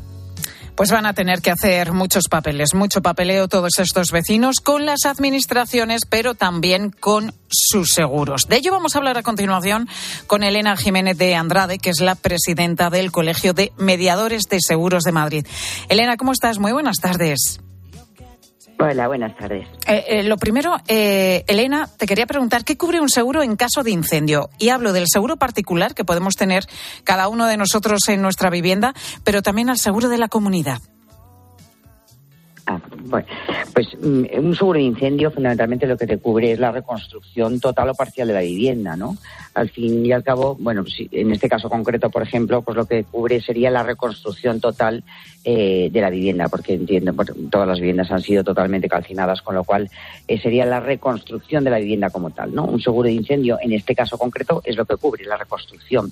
pues 0.78 0.92
van 0.92 1.08
a 1.08 1.14
tener 1.14 1.42
que 1.42 1.50
hacer 1.50 1.92
muchos 1.92 2.30
papeles, 2.30 2.76
mucho 2.76 3.02
papeleo 3.02 3.48
todos 3.48 3.80
estos 3.80 4.12
vecinos 4.12 4.58
con 4.64 4.86
las 4.86 5.06
administraciones, 5.06 6.04
pero 6.08 6.36
también 6.36 6.92
con 6.92 7.34
sus 7.50 7.90
seguros. 7.94 8.44
De 8.48 8.58
ello 8.58 8.72
vamos 8.72 8.96
a 8.96 9.00
hablar 9.00 9.18
a 9.18 9.24
continuación 9.24 9.90
con 10.28 10.44
Elena 10.44 10.78
Jiménez 10.78 11.18
de 11.18 11.34
Andrade, 11.36 11.80
que 11.80 11.90
es 11.90 12.00
la 12.00 12.14
presidenta 12.14 12.92
del 12.92 13.12
Colegio 13.12 13.54
de 13.54 13.74
Mediadores 13.78 14.44
de 14.44 14.60
Seguros 14.62 15.04
de 15.04 15.12
Madrid. 15.12 15.48
Elena, 15.90 16.16
¿cómo 16.16 16.32
estás? 16.32 16.60
Muy 16.60 16.72
buenas 16.72 16.98
tardes. 16.98 17.60
Hola, 18.80 19.08
buenas 19.08 19.36
tardes. 19.36 19.68
Eh, 19.88 20.06
eh, 20.08 20.24
lo 20.24 20.38
primero, 20.38 20.76
eh, 20.88 21.44
Elena, 21.48 21.88
te 21.98 22.06
quería 22.06 22.28
preguntar, 22.28 22.64
¿qué 22.64 22.78
cubre 22.78 23.02
un 23.02 23.10
seguro 23.10 23.42
en 23.42 23.56
caso 23.56 23.84
de 23.84 23.92
incendio? 23.92 24.50
Y 24.60 24.70
hablo 24.70 24.94
del 24.94 25.06
seguro 25.08 25.38
particular 25.38 25.96
que 25.96 26.06
podemos 26.06 26.36
tener 26.36 26.66
cada 27.04 27.28
uno 27.28 27.48
de 27.48 27.58
nosotros 27.58 28.08
en 28.08 28.22
nuestra 28.22 28.52
vivienda, 28.52 28.94
pero 29.24 29.42
también 29.42 29.70
al 29.70 29.80
seguro 29.80 30.10
de 30.10 30.20
la 30.20 30.28
comunidad. 30.28 30.80
Bueno, 33.06 33.28
pues 33.74 33.88
mm, 34.02 34.24
un 34.40 34.56
seguro 34.56 34.80
de 34.80 34.86
incendio 34.86 35.32
fundamentalmente 35.32 35.88
lo 35.88 35.98
que 35.98 36.08
te 36.08 36.18
cubre 36.18 36.52
es 36.52 36.60
la 36.60 36.72
reconstrucción 36.72 37.60
total 37.60 37.90
o 37.90 37.96
parcial 37.96 38.28
de 38.28 38.34
la 38.34 38.42
vivienda, 38.42 38.96
¿no? 38.96 39.18
Al 39.54 39.70
fin 39.70 40.06
y 40.06 40.12
al 40.12 40.24
cabo, 40.24 40.56
bueno, 40.60 40.84
pues 40.84 41.08
en 41.12 41.32
este 41.32 41.50
caso 41.50 41.70
concreto, 41.70 42.10
por 42.10 42.24
ejemplo, 42.24 42.62
pues 42.62 42.78
lo 42.78 42.86
que 42.86 43.04
cubre 43.04 43.42
sería 43.42 43.72
la 43.72 43.84
reconstrucción 43.84 44.60
total 44.60 45.04
eh, 45.44 45.90
de 45.92 46.02
la 46.02 46.10
vivienda, 46.10 46.50
porque 46.50 46.74
entiendo, 46.74 47.14
todas 47.50 47.68
las 47.68 47.80
viviendas 47.80 48.12
han 48.12 48.22
sido 48.22 48.44
totalmente 48.44 48.90
calcinadas, 48.90 49.42
con 49.42 49.56
lo 49.56 49.64
cual 49.64 49.90
eh, 50.28 50.40
sería 50.40 50.66
la 50.66 50.80
reconstrucción 50.80 51.64
de 51.64 51.70
la 51.70 51.80
vivienda 51.80 52.10
como 52.10 52.32
tal, 52.32 52.54
¿no? 52.54 52.66
Un 52.66 52.82
seguro 52.82 53.08
de 53.08 53.14
incendio, 53.14 53.58
en 53.62 53.72
este 53.72 53.96
caso 53.96 54.18
concreto, 54.18 54.62
es 54.66 54.76
lo 54.76 54.86
que 54.86 54.98
cubre 54.98 55.24
la 55.26 55.38
reconstrucción. 55.38 56.12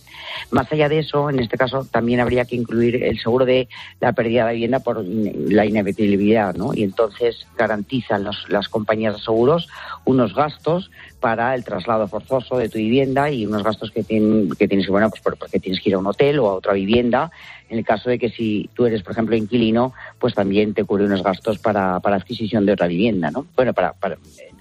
Más 0.52 0.72
allá 0.72 0.88
de 0.88 1.00
eso, 1.00 1.30
en 1.30 1.40
este 1.40 1.58
caso 1.58 1.86
también 1.86 2.20
habría 2.20 2.46
que 2.46 2.56
incluir 2.56 3.04
el 3.04 3.20
seguro 3.20 3.46
de 3.46 3.68
la 4.00 4.14
pérdida 4.14 4.42
de 4.42 4.46
la 4.46 4.54
vivienda 4.54 4.80
por 4.80 5.04
la 5.04 5.66
inevitabilidad, 5.66 6.56
¿no? 6.56 6.74
Y 6.76 6.84
entonces 6.84 7.48
garantizan 7.58 8.24
las 8.24 8.70
compañías 8.70 9.16
de 9.16 9.22
seguros 9.22 9.68
unos 10.06 10.36
gastos 10.36 10.92
para 11.20 11.56
el 11.56 11.64
traslado 11.64 12.08
forzoso 12.08 12.58
de 12.58 12.70
tu 12.70 12.78
vivienda 12.78 13.32
y 13.32 13.46
unos 13.46 13.64
gastos 13.64 13.92
que, 13.92 14.04
tienen, 14.04 14.50
que 14.52 14.68
tienes, 14.68 14.88
bueno, 14.88 15.10
pues 15.10 15.22
porque 15.22 15.60
tienes 15.60 15.82
que 15.82 15.90
ir 15.90 15.96
a 15.96 16.00
un 16.00 16.08
hotel 16.08 16.40
o 16.40 16.48
a 16.50 16.54
otra 16.54 16.74
vivienda. 16.74 17.32
En 17.70 17.80
el 17.80 17.86
caso 17.86 18.10
de 18.10 18.20
que 18.20 18.30
si 18.30 18.70
tú 18.76 18.86
eres, 18.86 19.02
por 19.02 19.14
ejemplo, 19.14 19.36
inquilino, 19.36 19.94
pues 20.20 20.36
también 20.36 20.74
te 20.74 20.84
cubre 20.84 21.06
unos 21.06 21.24
gastos 21.24 21.58
para, 21.58 22.00
para 22.00 22.18
adquisición 22.18 22.66
de 22.66 22.74
otra 22.74 22.88
vivienda, 22.88 23.32
¿no? 23.32 23.48
Bueno, 23.56 23.74
para, 23.74 23.94
para 23.94 24.18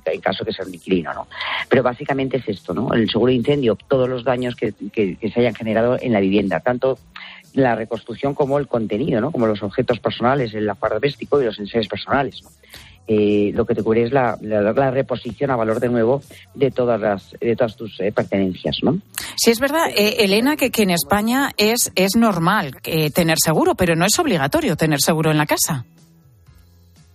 en 0.07 0.21
caso 0.21 0.45
que 0.45 0.53
sea 0.53 0.65
un 0.67 0.75
inquilino, 0.75 1.13
¿no? 1.13 1.27
Pero 1.69 1.83
básicamente 1.83 2.39
es 2.39 2.49
esto, 2.49 2.75
¿no? 2.75 2.93
El 2.93 3.09
seguro 3.11 3.31
de 3.31 3.37
incendio, 3.37 3.77
todos 3.89 4.09
los 4.09 4.25
daños 4.25 4.55
que, 4.55 4.73
que, 4.93 5.17
que 5.17 5.31
se 5.31 5.41
hayan 5.41 5.55
generado 5.55 5.99
en 6.01 6.13
la 6.13 6.21
vivienda, 6.21 6.61
tanto 6.61 6.99
la 7.55 7.75
reconstrucción 7.75 8.35
como 8.35 8.59
el 8.59 8.69
contenido, 8.69 9.21
¿no? 9.21 9.33
Como 9.33 9.47
los 9.47 9.63
objetos 9.63 10.01
personales, 10.01 10.55
el 10.55 10.69
acuerdo 10.69 10.97
doméstico 10.97 11.41
y 11.41 11.47
los 11.47 11.59
enseres 11.59 11.89
personales. 11.89 12.43
Eh, 13.07 13.53
lo 13.55 13.67
que 13.67 13.75
te 13.75 13.83
cubre 13.83 14.05
es 14.05 14.13
la, 14.13 14.39
la, 14.41 14.91
reposición 14.91 15.51
a 15.51 15.57
valor 15.57 15.79
de 15.79 15.91
nuevo 15.91 16.23
de 16.55 16.71
todas 16.71 16.99
las 16.99 17.37
de 17.39 17.55
todas 17.55 17.77
tus 17.77 18.01
eh, 18.01 18.13
pertenencias, 18.13 18.79
¿no? 18.83 18.99
Sí 19.37 19.51
es 19.51 19.61
verdad, 19.61 19.91
eh, 19.95 20.17
Elena, 20.21 20.57
que, 20.57 20.71
que, 20.71 20.85
en 20.85 20.91
España 20.91 21.51
es 21.59 21.93
es 21.97 22.17
normal 22.17 22.77
tener 23.15 23.37
seguro, 23.39 23.75
pero 23.75 23.95
no 23.95 24.07
es 24.07 24.19
obligatorio 24.19 24.75
tener 24.77 25.03
seguro 25.03 25.31
en 25.31 25.37
la 25.37 25.45
casa. 25.45 25.85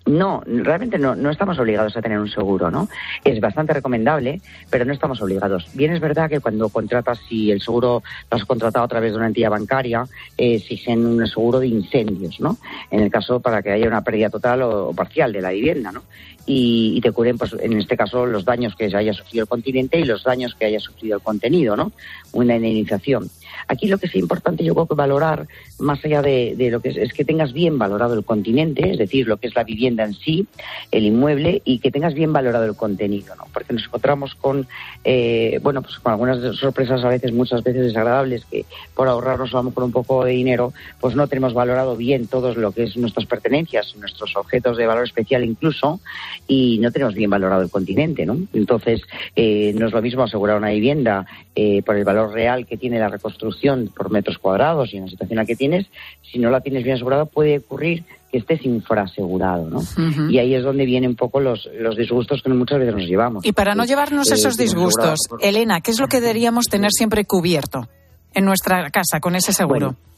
No, 0.10 0.42
realmente 0.44 0.98
no, 0.98 1.16
no 1.16 1.30
estamos 1.30 1.60
obligados 1.60 1.96
a 1.96 2.02
tener 2.02 2.18
un 2.18 2.28
seguro, 2.28 2.72
¿no? 2.72 2.90
Es 3.24 3.40
bastante 3.40 3.74
recomendable, 3.74 4.42
pero 4.72 4.84
no 4.84 4.92
estamos 4.92 5.22
obligados. 5.22 5.70
Bien 5.76 5.94
es 5.94 6.00
verdad 6.00 6.28
que 6.28 6.40
cuando 6.40 6.70
contratas, 6.70 7.20
si 7.30 7.52
el 7.52 7.62
seguro 7.62 8.02
lo 8.32 8.38
has 8.38 8.44
contratado 8.44 8.86
a 8.86 8.88
través 8.88 9.12
de 9.12 9.18
una 9.18 9.28
entidad 9.28 9.52
bancaria, 9.52 10.08
eh, 10.36 10.56
exigen 10.56 11.06
un 11.06 11.28
seguro 11.28 11.60
de 11.60 11.68
incendios, 11.68 12.40
¿no? 12.40 12.58
En 12.90 13.02
el 13.02 13.12
caso 13.12 13.40
para 13.40 13.62
que 13.62 13.70
haya 13.70 13.88
una 13.88 14.04
pérdida 14.04 14.32
total 14.32 14.64
o, 14.64 14.94
parcial 14.94 15.32
de 15.32 15.42
la 15.42 15.52
vivienda, 15.52 15.92
¿no? 15.92 16.02
Y, 16.48 16.94
y, 16.98 17.02
te 17.02 17.12
cubren, 17.12 17.38
pues, 17.38 17.56
en 17.60 17.78
este 17.78 17.96
caso, 17.96 18.26
los 18.26 18.44
daños 18.44 18.76
que 18.76 18.86
haya 18.86 19.14
sufrido 19.14 19.44
el 19.44 19.48
continente 19.48 20.00
y 20.00 20.06
los 20.06 20.24
daños 20.24 20.56
que 20.56 20.66
haya 20.66 20.80
sufrido 20.80 21.18
el 21.18 21.22
contenido, 21.22 21.76
¿no? 21.76 21.92
Una 22.32 22.56
indemnización. 22.56 23.30
Aquí 23.68 23.88
lo 23.88 23.98
que 23.98 24.08
es 24.08 24.16
importante, 24.16 24.64
yo 24.64 24.74
creo 24.74 24.88
que 24.88 24.96
valorar, 24.96 25.48
más 25.80 26.04
allá 26.06 26.22
de, 26.22 26.56
lo 26.72 26.80
que 26.82 26.90
es, 26.90 26.98
es, 26.98 27.14
que 27.14 27.26
tengas 27.26 27.54
bien 27.54 27.78
valorado 27.78 28.14
el 28.14 28.24
continente, 28.24 28.92
es 28.92 28.98
decir, 28.98 29.28
lo 29.28 29.38
que 29.38 29.48
es 29.48 29.56
la 29.56 29.64
vivienda 29.64 30.04
en 30.04 30.14
sí, 30.14 30.48
el 30.92 31.04
inmueble, 31.04 31.62
y 31.66 31.80
que 31.80 31.92
tengas 31.92 32.14
bien 32.14 32.34
valorado 32.34 32.66
el 32.66 32.76
contenido, 32.76 33.36
¿no? 33.36 33.46
Porque 33.54 33.74
nos 33.74 33.86
encontramos 33.86 34.36
con, 34.36 34.68
eh, 35.04 35.60
bueno, 35.62 35.82
pues 35.82 36.00
con 36.00 36.12
algunas 36.12 36.40
sorpresas 36.58 37.04
a 37.04 37.10
veces, 37.10 37.34
muchas 37.34 37.64
veces 37.64 37.88
desagradables, 37.88 38.46
que 38.46 38.66
por 38.96 39.08
ahorrarnos 39.08 39.54
a 39.54 39.58
lo 39.58 39.64
mejor 39.64 39.84
un 39.84 39.92
poco 39.92 40.24
de 40.24 40.32
dinero, 40.32 40.74
pues 41.00 41.16
no 41.16 41.28
tenemos 41.28 41.54
valorado 41.54 41.96
bien 41.96 42.28
todo 42.28 42.54
lo 42.56 42.72
que 42.72 42.84
es 42.84 42.98
nuestras 42.98 43.26
pertenencias, 43.26 43.96
nuestros 43.98 44.36
objetos 44.36 44.78
de 44.78 44.88
valor 44.88 45.04
especial 45.04 45.44
incluso, 45.44 46.00
y 46.48 46.80
no 46.80 46.92
tenemos 46.92 47.16
bien 47.16 47.30
valorado 47.30 47.62
el 47.62 47.70
continente, 47.70 48.26
¿no? 48.26 48.38
Entonces, 48.54 49.02
eh, 49.36 49.74
no 49.76 49.88
es 49.88 49.94
lo 49.94 50.02
mismo 50.02 50.24
asegurar 50.24 50.58
una 50.58 50.70
vivienda 50.70 51.26
eh, 51.56 51.82
por 51.84 51.96
el 51.96 52.06
valor 52.06 52.32
real 52.32 52.66
que 52.66 52.78
tiene 52.78 53.00
la 53.00 53.10
reconstrucción 53.10 53.49
por 53.96 54.12
metros 54.12 54.38
cuadrados 54.38 54.94
y 54.94 54.98
en 54.98 55.06
la 55.06 55.10
situación 55.10 55.40
en 55.40 55.44
la 55.44 55.46
que 55.46 55.56
tienes, 55.56 55.88
si 56.32 56.40
no 56.40 56.50
la 56.50 56.62
tienes 56.62 56.84
bien 56.84 56.96
asegurada, 56.96 57.26
puede 57.26 57.58
ocurrir 57.60 58.04
que 58.32 58.38
estés 58.38 58.64
infrasegurado, 58.66 59.70
¿no? 59.70 59.82
Y 60.30 60.38
ahí 60.38 60.54
es 60.54 60.64
donde 60.64 60.86
vienen 60.86 61.12
un 61.12 61.16
poco 61.16 61.40
los, 61.40 61.68
los 61.80 61.98
disgustos 61.98 62.42
que 62.44 62.50
muchas 62.50 62.80
veces 62.80 62.96
nos 62.96 63.06
llevamos. 63.06 63.46
Y 63.46 63.54
para 63.54 63.76
no 63.76 63.86
llevarnos 63.86 64.32
esos 64.32 64.58
disgustos, 64.58 65.20
Elena, 65.42 65.82
¿qué 65.82 65.92
es 65.92 66.00
lo 66.00 66.08
que 66.08 66.22
deberíamos 66.22 66.66
tener 66.66 66.92
siempre 66.92 67.26
cubierto 67.26 67.88
en 68.34 68.46
nuestra 68.46 68.90
casa 68.92 69.20
con 69.20 69.36
ese 69.36 69.54
seguro? 69.54 69.88
Bueno. 69.88 70.09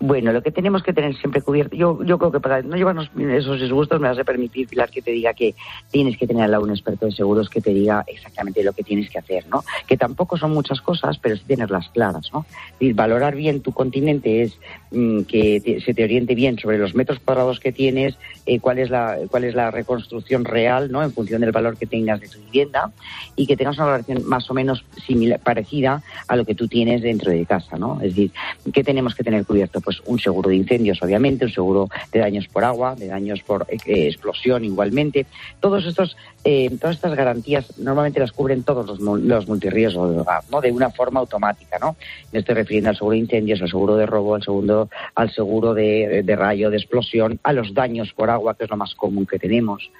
Bueno, 0.00 0.32
lo 0.32 0.42
que 0.44 0.52
tenemos 0.52 0.84
que 0.84 0.92
tener 0.92 1.16
siempre 1.16 1.42
cubierto, 1.42 1.74
yo, 1.74 2.04
yo 2.04 2.18
creo 2.18 2.30
que 2.30 2.38
para 2.38 2.62
no 2.62 2.76
llevarnos 2.76 3.10
esos 3.16 3.60
disgustos 3.60 4.00
me 4.00 4.06
vas 4.08 4.16
a 4.18 4.22
permitir, 4.22 4.68
Pilar, 4.68 4.90
que 4.90 5.02
te 5.02 5.10
diga 5.10 5.34
que 5.34 5.56
tienes 5.90 6.16
que 6.16 6.24
tener 6.24 6.54
a 6.54 6.60
un 6.60 6.70
experto 6.70 7.06
de 7.06 7.10
seguros 7.12 7.48
que 7.50 7.60
te 7.60 7.74
diga 7.74 8.04
exactamente 8.06 8.62
lo 8.62 8.72
que 8.72 8.84
tienes 8.84 9.10
que 9.10 9.18
hacer, 9.18 9.48
¿no? 9.48 9.64
Que 9.88 9.96
tampoco 9.96 10.36
son 10.36 10.52
muchas 10.52 10.80
cosas, 10.80 11.18
pero 11.18 11.36
sí 11.36 11.42
tenerlas 11.48 11.88
claras, 11.88 12.30
¿no? 12.32 12.46
Decir, 12.78 12.94
valorar 12.94 13.34
bien 13.34 13.60
tu 13.60 13.72
continente 13.72 14.44
es 14.44 14.56
mm, 14.92 15.22
que 15.22 15.60
te- 15.60 15.80
se 15.80 15.92
te 15.94 16.04
oriente 16.04 16.36
bien 16.36 16.56
sobre 16.60 16.78
los 16.78 16.94
metros 16.94 17.18
cuadrados 17.18 17.58
que 17.58 17.72
tienes, 17.72 18.16
eh, 18.46 18.60
cuál 18.60 18.78
es 18.78 18.90
la 18.90 19.16
cuál 19.28 19.42
es 19.42 19.56
la 19.56 19.72
reconstrucción 19.72 20.44
real, 20.44 20.92
¿no? 20.92 21.02
En 21.02 21.12
función 21.12 21.40
del 21.40 21.50
valor 21.50 21.76
que 21.76 21.86
tengas 21.86 22.20
de 22.20 22.28
tu 22.28 22.38
vivienda 22.38 22.92
y 23.34 23.48
que 23.48 23.56
tengas 23.56 23.76
una 23.78 23.86
valoración 23.86 24.22
más 24.28 24.48
o 24.48 24.54
menos 24.54 24.84
similar, 25.08 25.40
parecida 25.40 26.04
a 26.28 26.36
lo 26.36 26.44
que 26.44 26.54
tú 26.54 26.68
tienes 26.68 27.02
dentro 27.02 27.32
de 27.32 27.44
casa, 27.46 27.76
¿no? 27.78 27.96
Es 28.00 28.10
decir, 28.14 28.30
¿qué 28.72 28.84
tenemos 28.84 29.16
que 29.16 29.24
tener 29.24 29.44
cubierto? 29.44 29.80
Pues 29.88 30.02
un 30.04 30.18
seguro 30.18 30.50
de 30.50 30.56
incendios, 30.56 31.02
obviamente, 31.02 31.46
un 31.46 31.50
seguro 31.50 31.88
de 32.12 32.18
daños 32.18 32.46
por 32.46 32.62
agua, 32.62 32.94
de 32.94 33.06
daños 33.06 33.40
por 33.40 33.66
eh, 33.70 33.78
explosión 34.06 34.62
igualmente. 34.62 35.24
Todos 35.60 35.86
estos, 35.86 36.14
eh, 36.44 36.68
todas 36.78 36.96
estas 36.96 37.14
garantías 37.14 37.72
normalmente 37.78 38.20
las 38.20 38.32
cubren 38.32 38.64
todos 38.64 38.86
los, 38.86 39.00
los 39.00 39.48
multirriesgos 39.48 40.26
¿no? 40.50 40.60
De 40.60 40.70
una 40.72 40.90
forma 40.90 41.20
automática, 41.20 41.78
¿no? 41.78 41.96
Me 42.32 42.40
estoy 42.40 42.56
refiriendo 42.56 42.90
al 42.90 42.96
seguro 42.96 43.12
de 43.12 43.20
incendios, 43.20 43.62
al 43.62 43.70
seguro 43.70 43.96
de 43.96 44.04
robo, 44.04 44.34
al 44.34 44.42
seguro, 44.42 44.90
al 45.14 45.30
seguro 45.30 45.72
de, 45.72 46.22
de 46.22 46.36
rayo, 46.36 46.68
de 46.68 46.76
explosión, 46.76 47.40
a 47.42 47.54
los 47.54 47.72
daños 47.72 48.12
por 48.12 48.28
agua, 48.28 48.56
que 48.58 48.64
es 48.64 48.70
lo 48.70 48.76
más 48.76 48.94
común 48.94 49.24
que 49.24 49.38
tenemos 49.38 49.90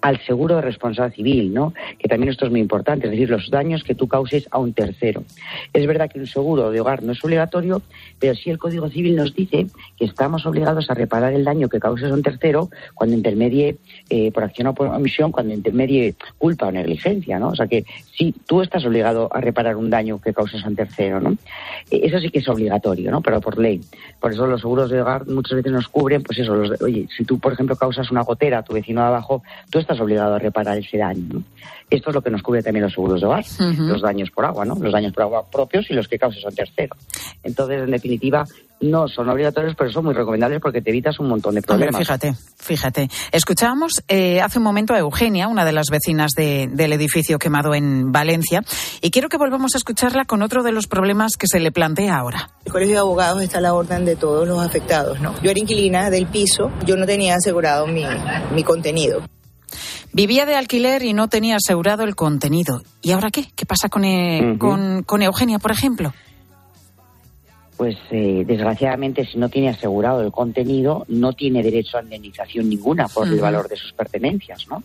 al 0.00 0.20
seguro 0.24 0.56
de 0.56 0.62
responsabilidad 0.62 1.16
civil, 1.16 1.52
¿no? 1.52 1.74
Que 1.98 2.08
también 2.08 2.30
esto 2.30 2.44
es 2.44 2.50
muy 2.50 2.60
importante, 2.60 3.06
es 3.06 3.10
decir, 3.10 3.30
los 3.30 3.50
daños 3.50 3.82
que 3.82 3.94
tú 3.94 4.06
causes 4.08 4.48
a 4.50 4.58
un 4.58 4.72
tercero. 4.72 5.24
Es 5.72 5.86
verdad 5.86 6.10
que 6.10 6.20
un 6.20 6.26
seguro 6.26 6.70
de 6.70 6.80
hogar 6.80 7.02
no 7.02 7.12
es 7.12 7.24
obligatorio, 7.24 7.82
pero 8.18 8.34
sí 8.34 8.50
el 8.50 8.58
Código 8.58 8.88
Civil 8.88 9.16
nos 9.16 9.34
dice 9.34 9.66
que 9.96 10.04
estamos 10.04 10.46
obligados 10.46 10.90
a 10.90 10.94
reparar 10.94 11.32
el 11.32 11.44
daño 11.44 11.68
que 11.68 11.80
causes 11.80 12.10
a 12.10 12.14
un 12.14 12.22
tercero 12.22 12.70
cuando 12.94 13.16
intermedie 13.16 13.76
eh, 14.10 14.30
por 14.32 14.44
acción 14.44 14.68
o 14.68 14.74
por 14.74 14.88
omisión, 14.88 15.32
cuando 15.32 15.54
intermedie 15.54 16.14
culpa 16.38 16.68
o 16.68 16.72
negligencia, 16.72 17.38
¿no? 17.38 17.48
O 17.48 17.54
sea 17.54 17.66
que 17.66 17.84
sí, 18.18 18.34
tú 18.46 18.60
estás 18.62 18.84
obligado 18.84 19.28
a 19.32 19.40
reparar 19.40 19.76
un 19.76 19.88
daño 19.90 20.20
que 20.20 20.34
causes 20.34 20.64
a 20.64 20.68
un 20.68 20.74
tercero, 20.76 21.20
¿no? 21.20 21.30
Eh, 21.90 22.00
Eso 22.02 22.18
sí 22.18 22.30
que 22.30 22.40
es 22.40 22.48
obligatorio, 22.48 23.10
¿no? 23.12 23.20
Pero 23.22 23.40
por 23.40 23.56
ley. 23.58 23.80
Por 24.20 24.32
eso 24.32 24.46
los 24.46 24.60
seguros 24.60 24.90
de 24.90 25.00
hogar 25.00 25.26
muchas 25.28 25.56
veces 25.56 25.70
nos 25.72 25.86
cubren, 25.88 26.22
pues 26.24 26.38
eso, 26.40 26.54
los 26.54 26.70
de- 26.78 26.84
oye, 26.84 27.08
si 27.16 27.24
tú, 27.24 27.38
por 27.38 27.52
ejemplo, 27.52 27.76
causas 27.76 28.10
una 28.10 28.22
gotera 28.22 28.58
a 28.58 28.62
tu 28.64 28.74
vecino 28.74 29.00
de 29.02 29.06
abajo, 29.06 29.42
tú 29.70 29.78
estás 29.78 30.00
obligado 30.00 30.34
a 30.34 30.38
reparar 30.40 30.76
ese 30.76 30.98
daño, 30.98 31.22
¿no? 31.32 31.42
Esto 31.90 32.10
es 32.10 32.14
lo 32.14 32.20
que 32.22 32.30
nos 32.30 32.42
cubre 32.42 32.62
también 32.62 32.82
los 32.84 32.92
seguros 32.92 33.20
de 33.20 33.26
hogar, 33.26 33.44
los 33.88 34.02
daños 34.02 34.30
por 34.30 34.44
agua, 34.44 34.64
¿no? 34.66 34.74
Los 34.74 34.92
daños 34.92 35.12
por 35.14 35.22
agua 35.22 35.46
propios 35.50 35.88
y 35.90 35.94
los 35.94 36.06
que 36.08 36.18
causes 36.18 36.44
a 36.44 36.48
un 36.48 36.54
tercero. 36.54 36.94
Entonces, 37.42 37.82
en 37.82 37.90
definitiva, 37.92 38.44
no 38.80 39.08
son 39.08 39.28
obligatorios, 39.28 39.74
pero 39.76 39.90
son 39.90 40.04
muy 40.04 40.14
recomendables 40.14 40.60
porque 40.60 40.80
te 40.80 40.90
evitas 40.90 41.18
un 41.18 41.28
montón 41.28 41.54
de 41.54 41.58
Hombre, 41.60 41.86
problemas. 41.88 41.98
fíjate, 42.00 42.34
fíjate. 42.58 43.08
Escuchábamos 43.32 44.02
eh, 44.08 44.40
hace 44.40 44.58
un 44.58 44.64
momento 44.64 44.94
a 44.94 44.98
Eugenia, 44.98 45.48
una 45.48 45.64
de 45.64 45.72
las 45.72 45.86
vecinas 45.90 46.30
de- 46.36 46.68
del 46.70 46.92
edificio 46.92 47.38
quemado 47.38 47.74
en 47.74 48.12
Valencia, 48.12 48.62
y 49.00 49.10
quiero 49.10 49.28
que 49.28 49.36
volvamos 49.36 49.74
a 49.74 49.78
escucharla 49.78 50.24
con 50.26 50.42
otro 50.42 50.62
de 50.62 50.72
los 50.72 50.86
problemas 50.86 51.32
que 51.36 51.46
se 51.48 51.58
le 51.60 51.72
plantea 51.72 52.16
ahora. 52.16 52.50
El 52.64 52.72
Colegio 52.72 52.94
de 52.94 53.00
Abogados 53.00 53.42
está 53.42 53.58
a 53.58 53.62
la 53.62 53.74
orden 53.74 54.04
de 54.04 54.14
todos 54.16 54.46
los 54.46 54.64
afectados, 54.64 55.20
¿no? 55.20 55.34
Yo 55.42 55.50
era 55.50 55.58
inquilina 55.58 56.10
del 56.10 56.26
piso, 56.26 56.70
yo 56.86 56.96
no 56.96 57.04
tenía 57.06 57.34
asegurado 57.34 57.86
mi, 57.86 58.04
mi 58.54 58.62
contenido. 58.62 59.22
Vivía 60.12 60.46
de 60.46 60.56
alquiler 60.56 61.02
y 61.02 61.12
no 61.12 61.28
tenía 61.28 61.56
asegurado 61.56 62.02
el 62.04 62.16
contenido. 62.16 62.80
¿Y 63.02 63.10
ahora 63.12 63.30
qué? 63.30 63.46
¿Qué 63.54 63.66
pasa 63.66 63.88
con, 63.90 64.04
eh, 64.04 64.56
con, 64.58 65.02
con 65.02 65.20
Eugenia, 65.22 65.58
por 65.58 65.70
ejemplo? 65.70 66.14
Pues 67.78 67.96
eh, 68.10 68.42
desgraciadamente, 68.44 69.24
si 69.24 69.38
no 69.38 69.48
tiene 69.48 69.68
asegurado 69.68 70.20
el 70.20 70.32
contenido, 70.32 71.04
no 71.06 71.32
tiene 71.32 71.62
derecho 71.62 71.96
a 71.96 72.02
indemnización 72.02 72.68
ninguna 72.68 73.06
por 73.06 73.28
el 73.28 73.40
valor 73.40 73.68
de 73.68 73.76
sus 73.76 73.92
pertenencias, 73.92 74.66
¿no? 74.68 74.82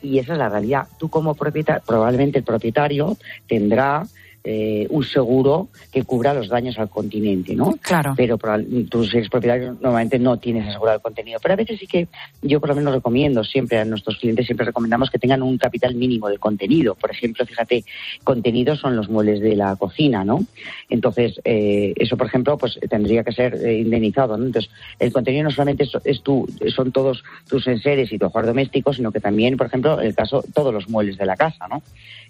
Y 0.00 0.18
esa 0.18 0.32
es 0.32 0.38
la 0.38 0.48
realidad. 0.48 0.88
Tú 0.98 1.10
como 1.10 1.34
propietario, 1.34 1.82
probablemente 1.86 2.38
el 2.38 2.44
propietario 2.44 3.18
tendrá 3.46 4.06
eh, 4.42 4.86
un 4.88 5.04
seguro 5.04 5.68
que 5.92 6.02
cubra 6.04 6.32
los 6.32 6.48
daños 6.48 6.78
al 6.78 6.88
continente, 6.88 7.54
¿no? 7.54 7.76
Claro. 7.82 8.14
Pero 8.16 8.38
si 8.38 9.16
eres 9.16 9.28
propietario 9.28 9.72
normalmente 9.72 10.18
no 10.18 10.38
tienes 10.38 10.68
asegurado 10.68 10.96
el 10.96 11.02
contenido. 11.02 11.38
Pero 11.42 11.54
a 11.54 11.56
veces 11.56 11.78
sí 11.78 11.86
que 11.86 12.08
yo 12.40 12.58
por 12.58 12.70
lo 12.70 12.74
menos 12.74 12.94
recomiendo 12.94 13.44
siempre 13.44 13.78
a 13.78 13.84
nuestros 13.84 14.16
clientes, 14.16 14.46
siempre 14.46 14.64
recomendamos 14.64 15.10
que 15.10 15.18
tengan 15.18 15.42
un 15.42 15.58
capital 15.58 15.94
mínimo 15.94 16.28
de 16.28 16.38
contenido. 16.38 16.94
Por 16.94 17.10
ejemplo, 17.10 17.44
fíjate, 17.44 17.84
contenidos 18.24 18.80
son 18.80 18.96
los 18.96 19.10
muebles 19.10 19.40
de 19.40 19.56
la 19.56 19.76
cocina, 19.76 20.24
¿no? 20.24 20.44
Entonces, 20.88 21.40
eh, 21.44 21.92
eso, 21.96 22.16
por 22.16 22.26
ejemplo, 22.26 22.56
pues 22.56 22.78
tendría 22.88 23.22
que 23.22 23.32
ser 23.32 23.54
eh, 23.54 23.78
indemnizado, 23.78 24.38
¿no? 24.38 24.46
Entonces, 24.46 24.70
el 24.98 25.12
contenido 25.12 25.44
no 25.44 25.50
solamente 25.50 25.84
es, 25.84 25.92
es 26.04 26.22
tú, 26.22 26.48
son 26.74 26.92
todos 26.92 27.22
tus 27.48 27.66
enseres 27.66 28.10
y 28.12 28.18
tu 28.18 28.26
hogar 28.26 28.46
doméstico, 28.46 28.94
sino 28.94 29.12
que 29.12 29.20
también, 29.20 29.56
por 29.56 29.66
ejemplo, 29.66 30.00
el 30.00 30.14
caso, 30.14 30.42
todos 30.54 30.72
los 30.72 30.88
muebles 30.88 31.18
de 31.18 31.26
la 31.26 31.36
casa, 31.36 31.68
¿no? 31.68 31.82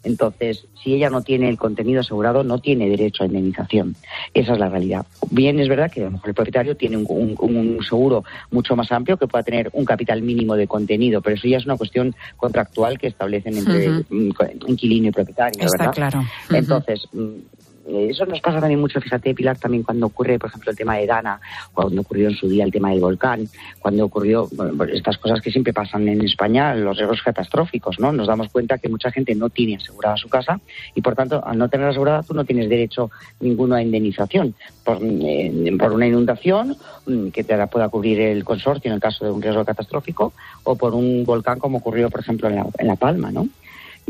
Entonces, 0.02 0.66
si 0.82 0.94
ella 0.94 1.10
no 1.10 1.22
tiene 1.22 1.48
el 1.48 1.58
contenido 1.58 2.00
asegurado, 2.00 2.42
no 2.42 2.58
tiene 2.58 2.88
derecho 2.88 3.22
a 3.22 3.26
indemnización. 3.26 3.96
Esa 4.32 4.54
es 4.54 4.58
la 4.58 4.68
realidad. 4.68 5.04
Bien, 5.30 5.60
es 5.60 5.68
verdad 5.68 5.90
que 5.92 6.00
a 6.00 6.04
lo 6.04 6.12
mejor 6.12 6.28
el 6.30 6.34
propietario 6.34 6.76
tiene 6.76 6.96
un, 6.96 7.06
un- 7.08 7.36
un 7.38 7.82
seguro 7.82 8.24
mucho 8.50 8.74
más 8.76 8.90
amplio 8.92 9.16
que 9.18 9.26
pueda 9.26 9.42
tener 9.44 9.68
un 9.74 9.84
capital 9.84 10.22
mínimo 10.22 10.56
de 10.56 10.66
contenido, 10.66 11.20
pero 11.20 11.36
eso 11.36 11.46
ya 11.48 11.58
es 11.58 11.66
una 11.66 11.76
cuestión 11.76 12.14
contractual 12.36 12.98
que 12.98 13.08
establecen 13.08 13.56
entre 13.58 13.90
mm, 14.08 14.30
inquilino 14.66 15.08
y 15.08 15.12
propietario, 15.12 15.64
Está 15.64 15.76
¿verdad? 15.90 15.94
claro. 15.94 16.24
Entonces, 16.50 17.06
mm, 17.12 17.28
eso 18.10 18.26
nos 18.26 18.40
pasa 18.40 18.60
también 18.60 18.80
mucho, 18.80 19.00
fíjate, 19.00 19.34
Pilar, 19.34 19.58
también 19.58 19.82
cuando 19.82 20.06
ocurre, 20.06 20.38
por 20.38 20.48
ejemplo, 20.48 20.70
el 20.70 20.76
tema 20.76 20.96
de 20.96 21.06
Dana, 21.06 21.40
cuando 21.72 22.00
ocurrió 22.00 22.28
en 22.28 22.34
su 22.34 22.48
día 22.48 22.64
el 22.64 22.72
tema 22.72 22.90
del 22.90 23.00
volcán, 23.00 23.48
cuando 23.78 24.04
ocurrió 24.04 24.48
pues 24.76 24.90
estas 24.92 25.18
cosas 25.18 25.40
que 25.40 25.50
siempre 25.50 25.72
pasan 25.72 26.08
en 26.08 26.22
España, 26.22 26.74
los 26.74 26.96
riesgos 26.96 27.22
catastróficos, 27.22 27.98
¿no? 27.98 28.12
Nos 28.12 28.26
damos 28.26 28.48
cuenta 28.48 28.78
que 28.78 28.88
mucha 28.88 29.10
gente 29.10 29.34
no 29.34 29.50
tiene 29.50 29.76
asegurada 29.76 30.16
su 30.16 30.28
casa 30.28 30.60
y, 30.94 31.00
por 31.00 31.14
tanto, 31.14 31.44
al 31.44 31.58
no 31.58 31.68
tener 31.68 31.88
asegurada, 31.88 32.22
tú 32.22 32.34
no 32.34 32.44
tienes 32.44 32.68
derecho 32.68 33.10
ninguno 33.40 33.74
a 33.74 33.82
indemnización 33.82 34.54
por, 34.84 34.98
eh, 35.02 35.76
por 35.78 35.92
una 35.92 36.06
inundación 36.06 36.76
mm, 37.06 37.28
que 37.28 37.44
te 37.44 37.56
la 37.56 37.66
pueda 37.66 37.88
cubrir 37.88 38.20
el 38.20 38.44
consorcio 38.44 38.88
en 38.88 38.94
el 38.94 39.00
caso 39.00 39.24
de 39.24 39.30
un 39.30 39.42
riesgo 39.42 39.64
catastrófico 39.64 40.32
o 40.64 40.76
por 40.76 40.94
un 40.94 41.24
volcán 41.24 41.58
como 41.58 41.78
ocurrió, 41.78 42.10
por 42.10 42.20
ejemplo, 42.20 42.48
en 42.48 42.56
La, 42.56 42.66
en 42.78 42.86
la 42.86 42.96
Palma, 42.96 43.30
¿no? 43.30 43.48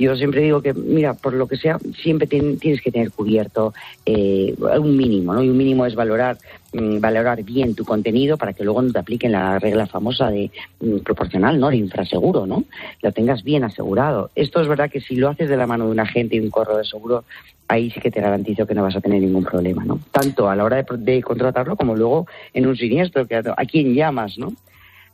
Yo 0.01 0.17
siempre 0.17 0.41
digo 0.43 0.63
que, 0.63 0.73
mira, 0.73 1.15
por 1.15 1.35
lo 1.35 1.47
que 1.47 1.57
sea, 1.57 1.79
siempre 2.03 2.27
tien- 2.29 2.59
tienes 2.59 2.81
que 2.81 2.91
tener 2.91 3.11
cubierto 3.11 3.73
eh, 4.07 4.55
un 4.79 4.97
mínimo, 4.97 5.35
¿no? 5.35 5.43
Y 5.43 5.49
un 5.49 5.57
mínimo 5.57 5.85
es 5.87 5.95
valorar 5.95 6.39
mm, 6.73 7.01
valorar 7.01 7.43
bien 7.43 7.75
tu 7.75 7.85
contenido 7.85 8.37
para 8.37 8.53
que 8.53 8.65
luego 8.65 8.81
no 8.83 8.93
te 8.93 8.99
apliquen 8.99 9.33
la 9.33 9.59
regla 9.59 9.87
famosa 9.87 10.31
de 10.31 10.51
mm, 10.81 10.99
proporcional, 10.99 11.59
¿no? 11.61 11.69
De 11.71 11.77
infraseguro, 11.77 12.47
¿no? 12.47 12.65
Lo 13.03 13.13
tengas 13.13 13.43
bien 13.45 13.65
asegurado. 13.65 14.31
Esto 14.35 14.61
es 14.61 14.69
verdad 14.69 14.91
que 14.91 15.01
si 15.01 15.17
lo 15.17 15.29
haces 15.29 15.49
de 15.49 15.57
la 15.57 15.67
mano 15.67 15.87
de 15.87 15.91
un 15.93 16.01
agente 16.01 16.37
y 16.37 16.41
un 16.41 16.51
correo 16.51 16.79
de 16.79 16.85
seguro, 16.85 17.25
ahí 17.69 17.91
sí 17.91 18.01
que 18.01 18.11
te 18.11 18.21
garantizo 18.21 18.67
que 18.67 18.75
no 18.75 18.83
vas 18.83 18.97
a 18.97 19.01
tener 19.01 19.21
ningún 19.21 19.45
problema, 19.45 19.85
¿no? 19.85 20.01
Tanto 20.11 20.49
a 20.49 20.57
la 20.57 20.65
hora 20.65 20.83
de 20.83 21.23
contratarlo 21.23 21.77
como 21.77 21.95
luego 21.95 22.27
en 22.55 22.67
un 22.67 22.77
siniestro, 22.77 23.27
que 23.27 23.37
a, 23.37 23.43
a 23.57 23.65
quién 23.67 23.95
llamas, 23.95 24.39
¿no? 24.39 24.53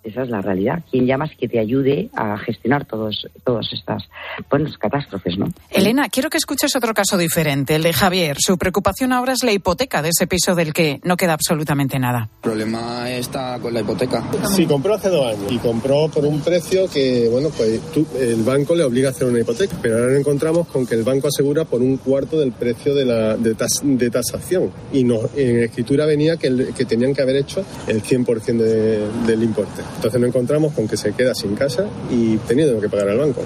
Esa 0.07 0.23
es 0.23 0.29
la 0.29 0.41
realidad. 0.41 0.85
¿Quién 0.91 1.05
llamas 1.07 1.31
que 1.39 1.49
te 1.49 1.59
ayude 1.59 2.11
a 2.15 2.39
gestionar 2.39 2.85
todos, 2.85 3.27
todas 3.45 3.67
estas 3.73 4.05
bueno, 4.49 4.71
catástrofes, 4.79 5.37
no? 5.37 5.47
Elena, 5.71 6.09
quiero 6.09 6.31
que 6.31 6.37
escuches 6.39 6.77
otro 6.77 6.95
caso 6.95 7.19
diferente, 7.19 7.75
el 7.75 7.83
de 7.83 7.93
Javier. 7.93 8.37
Su 8.39 8.57
preocupación 8.57 9.13
ahora 9.13 9.33
es 9.33 9.43
la 9.43 9.51
hipoteca 9.53 10.03
de 10.03 10.11
ese 10.11 10.29
piso 10.29 10.55
del 10.55 10.73
que 10.73 11.01
no 11.03 11.17
queda 11.17 11.33
absolutamente 11.33 11.99
nada. 11.99 12.29
El 12.37 12.41
problema 12.51 13.11
está 13.11 13.59
con 13.61 13.75
la 13.75 13.81
hipoteca. 13.81 14.23
Sí, 14.55 14.65
compró 14.67 14.95
hace 14.95 15.09
dos 15.09 15.27
años 15.27 15.51
y 15.51 15.59
compró 15.59 16.09
por 16.09 16.25
un 16.25 16.41
precio 16.41 16.89
que, 16.89 17.29
bueno, 17.29 17.49
pues 17.57 17.81
tú- 17.93 18.07
el 18.19 18.45
banco 18.45 18.77
le 18.77 18.85
obliga 18.85 19.09
a 19.09 19.11
hacer 19.11 19.27
una 19.27 19.41
hipoteca, 19.41 19.77
pero 19.83 19.97
ahora 19.97 20.11
nos 20.13 20.21
encontramos 20.21 20.69
con 20.69 20.87
que 20.87 20.95
el 20.95 21.03
banco 21.03 21.27
asegura 21.27 21.65
por 21.65 21.83
un 21.83 21.97
cuarto 21.97 22.39
del 22.39 22.53
precio 22.53 22.95
de, 22.95 23.05
la, 23.05 23.37
de, 23.37 23.57
tas- 23.57 23.83
de 23.83 24.09
tasación 24.11 24.71
y 24.93 25.03
nos, 25.03 25.35
en 25.37 25.65
escritura 25.65 26.07
venía 26.07 26.37
que, 26.37 26.47
el- 26.47 26.73
que 26.75 26.85
tenían 26.85 27.13
que 27.13 27.23
haber 27.23 27.37
hecho 27.37 27.65
el 27.89 28.03
100% 28.03 28.63
de- 28.63 29.09
del 29.27 29.43
importe. 29.43 29.83
Entonces 29.97 30.21
nos 30.21 30.29
encontramos 30.29 30.73
con 30.73 30.87
que 30.87 30.97
se 30.97 31.13
queda 31.13 31.35
sin 31.35 31.55
casa 31.55 31.87
y 32.11 32.37
teniendo 32.39 32.81
que 32.81 32.89
pagar 32.89 33.09
al 33.09 33.19
banco. 33.19 33.45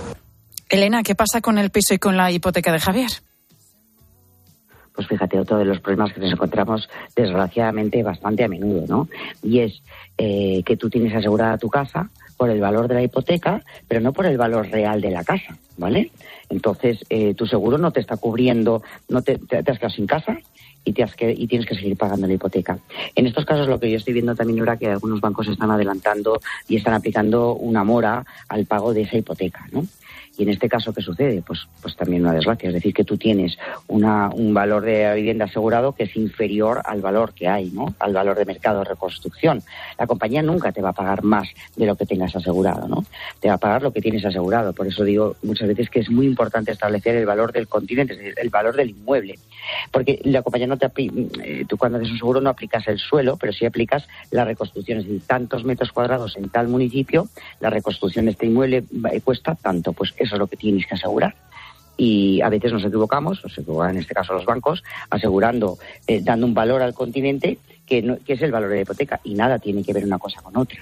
Elena, 0.68 1.02
¿qué 1.02 1.14
pasa 1.14 1.40
con 1.40 1.58
el 1.58 1.70
piso 1.70 1.94
y 1.94 1.98
con 1.98 2.16
la 2.16 2.30
hipoteca 2.30 2.72
de 2.72 2.80
Javier? 2.80 3.10
pues 4.92 5.08
fíjate, 5.08 5.38
otro 5.38 5.56
de 5.56 5.64
los 5.64 5.80
problemas 5.80 6.12
que 6.12 6.20
nos 6.20 6.30
encontramos 6.30 6.86
desgraciadamente 7.16 8.02
bastante 8.02 8.44
a 8.44 8.48
menudo, 8.48 8.84
¿no? 8.86 9.08
Y 9.42 9.60
es 9.60 9.82
que 10.18 10.76
tú 10.78 10.90
tienes 10.90 11.14
asegurada 11.14 11.56
tu 11.56 11.70
casa 11.70 12.10
por 12.36 12.50
el 12.50 12.60
valor 12.60 12.86
de 12.86 12.96
la 12.96 13.02
hipoteca, 13.02 13.62
pero 13.88 14.02
no 14.02 14.12
por 14.12 14.26
el 14.26 14.36
valor 14.36 14.68
real 14.68 15.00
de 15.00 15.10
la 15.10 15.24
casa. 15.24 15.56
¿vale? 15.80 16.12
Entonces, 16.50 17.04
eh, 17.08 17.34
tu 17.34 17.46
seguro 17.46 17.78
no 17.78 17.90
te 17.90 18.00
está 18.00 18.18
cubriendo, 18.18 18.82
no 19.08 19.22
te, 19.22 19.38
te, 19.38 19.62
te 19.62 19.70
has 19.72 19.78
quedado 19.78 19.94
sin 19.94 20.06
casa 20.06 20.38
y, 20.84 20.92
te 20.92 21.02
has 21.02 21.14
que, 21.14 21.30
y 21.30 21.46
tienes 21.46 21.66
que 21.66 21.74
seguir 21.74 21.96
pagando 21.96 22.26
la 22.26 22.34
hipoteca. 22.34 22.78
En 23.14 23.26
estos 23.26 23.44
casos, 23.44 23.68
lo 23.68 23.78
que 23.78 23.90
yo 23.90 23.96
estoy 23.98 24.14
viendo 24.14 24.34
también 24.34 24.60
ahora 24.60 24.76
que 24.76 24.88
algunos 24.88 25.20
bancos 25.20 25.48
están 25.48 25.70
adelantando 25.70 26.40
y 26.68 26.76
están 26.76 26.94
aplicando 26.94 27.54
una 27.54 27.84
mora 27.84 28.24
al 28.48 28.66
pago 28.66 28.94
de 28.94 29.02
esa 29.02 29.16
hipoteca, 29.16 29.66
¿no? 29.72 29.86
Y 30.40 30.44
en 30.44 30.48
este 30.48 30.70
caso, 30.70 30.90
¿qué 30.94 31.02
sucede? 31.02 31.42
Pues, 31.46 31.68
pues 31.82 31.94
también 31.96 32.22
una 32.22 32.32
desgracia. 32.32 32.68
Es 32.68 32.74
decir, 32.74 32.94
que 32.94 33.04
tú 33.04 33.18
tienes 33.18 33.58
una, 33.88 34.30
un 34.30 34.54
valor 34.54 34.82
de 34.82 35.14
vivienda 35.14 35.44
asegurado 35.44 35.92
que 35.92 36.04
es 36.04 36.16
inferior 36.16 36.80
al 36.86 37.02
valor 37.02 37.34
que 37.34 37.46
hay, 37.46 37.70
¿no? 37.70 37.94
Al 37.98 38.14
valor 38.14 38.38
de 38.38 38.46
mercado 38.46 38.78
de 38.78 38.86
reconstrucción. 38.86 39.62
La 39.98 40.06
compañía 40.06 40.40
nunca 40.40 40.72
te 40.72 40.80
va 40.80 40.88
a 40.88 40.92
pagar 40.94 41.22
más 41.24 41.46
de 41.76 41.84
lo 41.84 41.94
que 41.94 42.06
tengas 42.06 42.34
asegurado, 42.34 42.88
¿no? 42.88 43.04
Te 43.38 43.48
va 43.48 43.56
a 43.56 43.58
pagar 43.58 43.82
lo 43.82 43.92
que 43.92 44.00
tienes 44.00 44.24
asegurado. 44.24 44.72
Por 44.72 44.86
eso 44.86 45.04
digo 45.04 45.36
muchas 45.42 45.68
veces 45.68 45.90
que 45.90 46.00
es 46.00 46.08
muy 46.08 46.24
importante 46.24 46.72
establecer 46.72 47.16
el 47.16 47.26
valor 47.26 47.52
del 47.52 47.68
continente, 47.68 48.14
es 48.14 48.18
decir, 48.20 48.34
el 48.38 48.48
valor 48.48 48.74
del 48.74 48.88
inmueble. 48.88 49.38
Porque 49.90 50.22
la 50.24 50.40
compañía 50.40 50.66
no 50.66 50.78
te 50.78 50.90
eh, 50.96 51.66
tú 51.68 51.76
cuando 51.76 51.98
haces 51.98 52.12
un 52.12 52.16
seguro 52.18 52.40
no 52.40 52.48
aplicas 52.48 52.88
el 52.88 52.98
suelo, 52.98 53.36
pero 53.36 53.52
sí 53.52 53.66
aplicas 53.66 54.08
la 54.30 54.46
reconstrucción, 54.46 55.00
es 55.00 55.04
decir, 55.04 55.20
tantos 55.26 55.64
metros 55.64 55.92
cuadrados 55.92 56.34
en 56.38 56.48
tal 56.48 56.68
municipio, 56.68 57.28
la 57.60 57.68
reconstrucción 57.68 58.24
de 58.24 58.30
este 58.30 58.46
inmueble 58.46 58.84
cuesta 59.22 59.54
tanto, 59.54 59.92
pues 59.92 60.14
eso 60.30 60.36
es 60.36 60.40
lo 60.40 60.46
que 60.46 60.56
tienes 60.56 60.86
que 60.86 60.94
asegurar. 60.94 61.34
Y 61.96 62.40
a 62.40 62.48
veces 62.48 62.72
nos 62.72 62.84
equivocamos, 62.84 63.42
nos 63.42 63.58
equivocan 63.58 63.90
en 63.90 63.98
este 63.98 64.14
caso 64.14 64.32
los 64.32 64.46
bancos, 64.46 64.82
asegurando, 65.10 65.76
eh, 66.06 66.20
dando 66.22 66.46
un 66.46 66.54
valor 66.54 66.80
al 66.80 66.94
continente 66.94 67.58
que, 67.84 68.00
no, 68.00 68.16
que 68.24 68.34
es 68.34 68.42
el 68.42 68.52
valor 68.52 68.70
de 68.70 68.76
la 68.76 68.82
hipoteca 68.82 69.20
y 69.24 69.34
nada 69.34 69.58
tiene 69.58 69.82
que 69.82 69.92
ver 69.92 70.04
una 70.04 70.18
cosa 70.18 70.40
con 70.40 70.56
otra. 70.56 70.78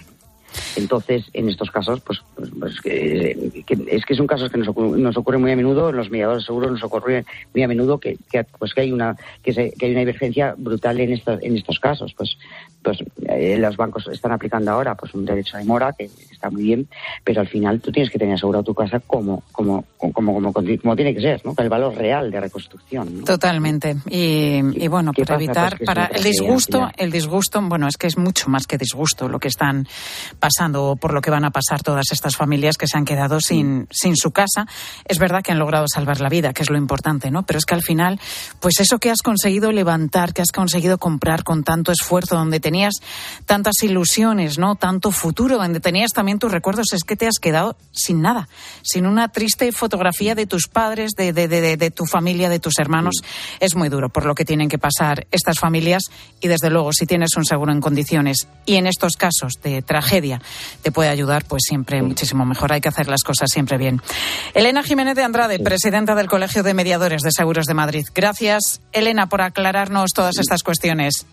Entonces, 0.76 1.24
en 1.32 1.48
estos 1.48 1.70
casos, 1.70 2.00
pues, 2.00 2.20
pues, 2.34 2.50
pues 2.58 2.80
que, 2.80 3.64
que, 3.66 3.78
es 3.88 4.04
que 4.04 4.14
son 4.14 4.26
casos 4.26 4.50
que 4.50 4.58
nos, 4.58 4.68
ocurre, 4.68 4.98
nos 4.98 5.16
ocurre 5.16 5.38
muy 5.38 5.52
a 5.52 5.56
menudo, 5.56 5.92
los 5.92 6.10
mediadores 6.10 6.44
seguros 6.44 6.70
nos 6.70 6.82
ocurre 6.82 7.24
muy 7.54 7.62
a 7.62 7.68
menudo 7.68 7.98
que, 7.98 8.18
que 8.30 8.44
pues 8.58 8.74
que 8.74 8.82
hay 8.82 8.92
una 8.92 9.16
que, 9.42 9.52
se, 9.52 9.72
que 9.72 9.86
hay 9.86 9.92
una 9.92 10.00
divergencia 10.00 10.54
brutal 10.56 11.00
en 11.00 11.12
estos 11.12 11.42
en 11.42 11.56
estos 11.56 11.78
casos. 11.80 12.14
Pues 12.16 12.36
pues 12.82 12.98
eh, 13.28 13.56
los 13.58 13.76
bancos 13.76 14.08
están 14.08 14.32
aplicando 14.32 14.70
ahora 14.70 14.94
pues 14.94 15.12
un 15.14 15.24
derecho 15.24 15.56
de 15.56 15.64
mora 15.64 15.94
que 15.98 16.04
está 16.30 16.48
muy 16.48 16.62
bien, 16.62 16.88
pero 17.24 17.40
al 17.40 17.48
final 17.48 17.80
tú 17.80 17.90
tienes 17.90 18.10
que 18.10 18.18
tener 18.18 18.34
asegurado 18.34 18.64
tu 18.64 18.74
casa 18.74 19.00
como 19.00 19.42
como 19.52 19.84
como 19.96 20.12
como, 20.12 20.34
como, 20.34 20.52
como 20.52 20.96
tiene 20.96 21.14
que 21.14 21.20
ser, 21.20 21.44
¿no? 21.44 21.54
El 21.58 21.68
valor 21.68 21.94
real 21.94 22.30
de 22.30 22.40
reconstrucción. 22.40 23.18
¿no? 23.18 23.24
Totalmente. 23.24 23.96
Y, 24.08 24.60
y 24.74 24.88
bueno, 24.88 25.12
para 25.12 25.34
evitar 25.34 25.76
pues 25.76 25.86
para 25.86 26.06
el 26.06 26.22
disgusto, 26.22 26.88
el 26.96 27.10
disgusto, 27.10 27.60
bueno, 27.62 27.88
es 27.88 27.96
que 27.96 28.06
es 28.06 28.16
mucho 28.16 28.48
más 28.48 28.66
que 28.66 28.78
disgusto 28.78 29.28
lo 29.28 29.38
que 29.38 29.48
están 29.48 29.86
pasando 30.38 30.57
o 30.60 30.96
por 30.96 31.14
lo 31.14 31.20
que 31.20 31.30
van 31.30 31.44
a 31.44 31.50
pasar 31.50 31.82
todas 31.82 32.06
estas 32.10 32.36
familias 32.36 32.76
que 32.76 32.86
se 32.86 32.98
han 32.98 33.04
quedado 33.04 33.40
sin, 33.40 33.86
sin 33.90 34.16
su 34.16 34.32
casa. 34.32 34.66
Es 35.04 35.18
verdad 35.18 35.42
que 35.42 35.52
han 35.52 35.58
logrado 35.58 35.86
salvar 35.92 36.20
la 36.20 36.28
vida, 36.28 36.52
que 36.52 36.62
es 36.62 36.70
lo 36.70 36.76
importante, 36.76 37.30
¿no? 37.30 37.44
Pero 37.44 37.58
es 37.58 37.64
que 37.64 37.74
al 37.74 37.82
final, 37.82 38.20
pues 38.60 38.80
eso 38.80 38.98
que 38.98 39.10
has 39.10 39.22
conseguido 39.22 39.70
levantar, 39.70 40.32
que 40.32 40.42
has 40.42 40.50
conseguido 40.50 40.98
comprar 40.98 41.44
con 41.44 41.62
tanto 41.62 41.92
esfuerzo, 41.92 42.36
donde 42.36 42.60
tenías 42.60 42.94
tantas 43.46 43.82
ilusiones, 43.82 44.58
¿no? 44.58 44.74
Tanto 44.74 45.12
futuro, 45.12 45.58
donde 45.58 45.80
tenías 45.80 46.12
también 46.12 46.38
tus 46.38 46.50
recuerdos, 46.50 46.92
es 46.92 47.04
que 47.04 47.16
te 47.16 47.26
has 47.26 47.38
quedado 47.38 47.76
sin 47.92 48.20
nada, 48.20 48.48
sin 48.82 49.06
una 49.06 49.28
triste 49.28 49.70
fotografía 49.72 50.34
de 50.34 50.46
tus 50.46 50.66
padres, 50.66 51.12
de, 51.16 51.32
de, 51.32 51.48
de, 51.48 51.76
de 51.76 51.90
tu 51.90 52.04
familia, 52.04 52.48
de 52.48 52.58
tus 52.58 52.78
hermanos. 52.78 53.22
Es 53.60 53.76
muy 53.76 53.88
duro 53.88 54.08
por 54.08 54.26
lo 54.26 54.34
que 54.34 54.44
tienen 54.44 54.68
que 54.68 54.78
pasar 54.78 55.26
estas 55.30 55.58
familias 55.58 56.04
y 56.40 56.48
desde 56.48 56.70
luego 56.70 56.92
si 56.92 57.06
tienes 57.06 57.36
un 57.36 57.44
seguro 57.44 57.72
en 57.72 57.80
condiciones 57.80 58.48
y 58.66 58.76
en 58.76 58.86
estos 58.86 59.16
casos 59.16 59.54
de 59.62 59.82
tragedia 59.82 60.40
te 60.82 60.92
puede 60.92 61.08
ayudar, 61.08 61.44
pues 61.44 61.62
siempre 61.66 62.02
muchísimo 62.02 62.44
mejor. 62.44 62.72
Hay 62.72 62.80
que 62.80 62.88
hacer 62.88 63.08
las 63.08 63.22
cosas 63.22 63.50
siempre 63.50 63.78
bien. 63.78 64.00
Elena 64.54 64.82
Jiménez 64.82 65.14
de 65.14 65.24
Andrade, 65.24 65.58
presidenta 65.58 66.14
del 66.14 66.28
Colegio 66.28 66.62
de 66.62 66.74
Mediadores 66.74 67.22
de 67.22 67.30
Seguros 67.30 67.66
de 67.66 67.74
Madrid. 67.74 68.04
Gracias, 68.14 68.80
Elena, 68.92 69.28
por 69.28 69.42
aclararnos 69.42 70.10
todas 70.14 70.38
estas 70.38 70.62
cuestiones. 70.62 71.26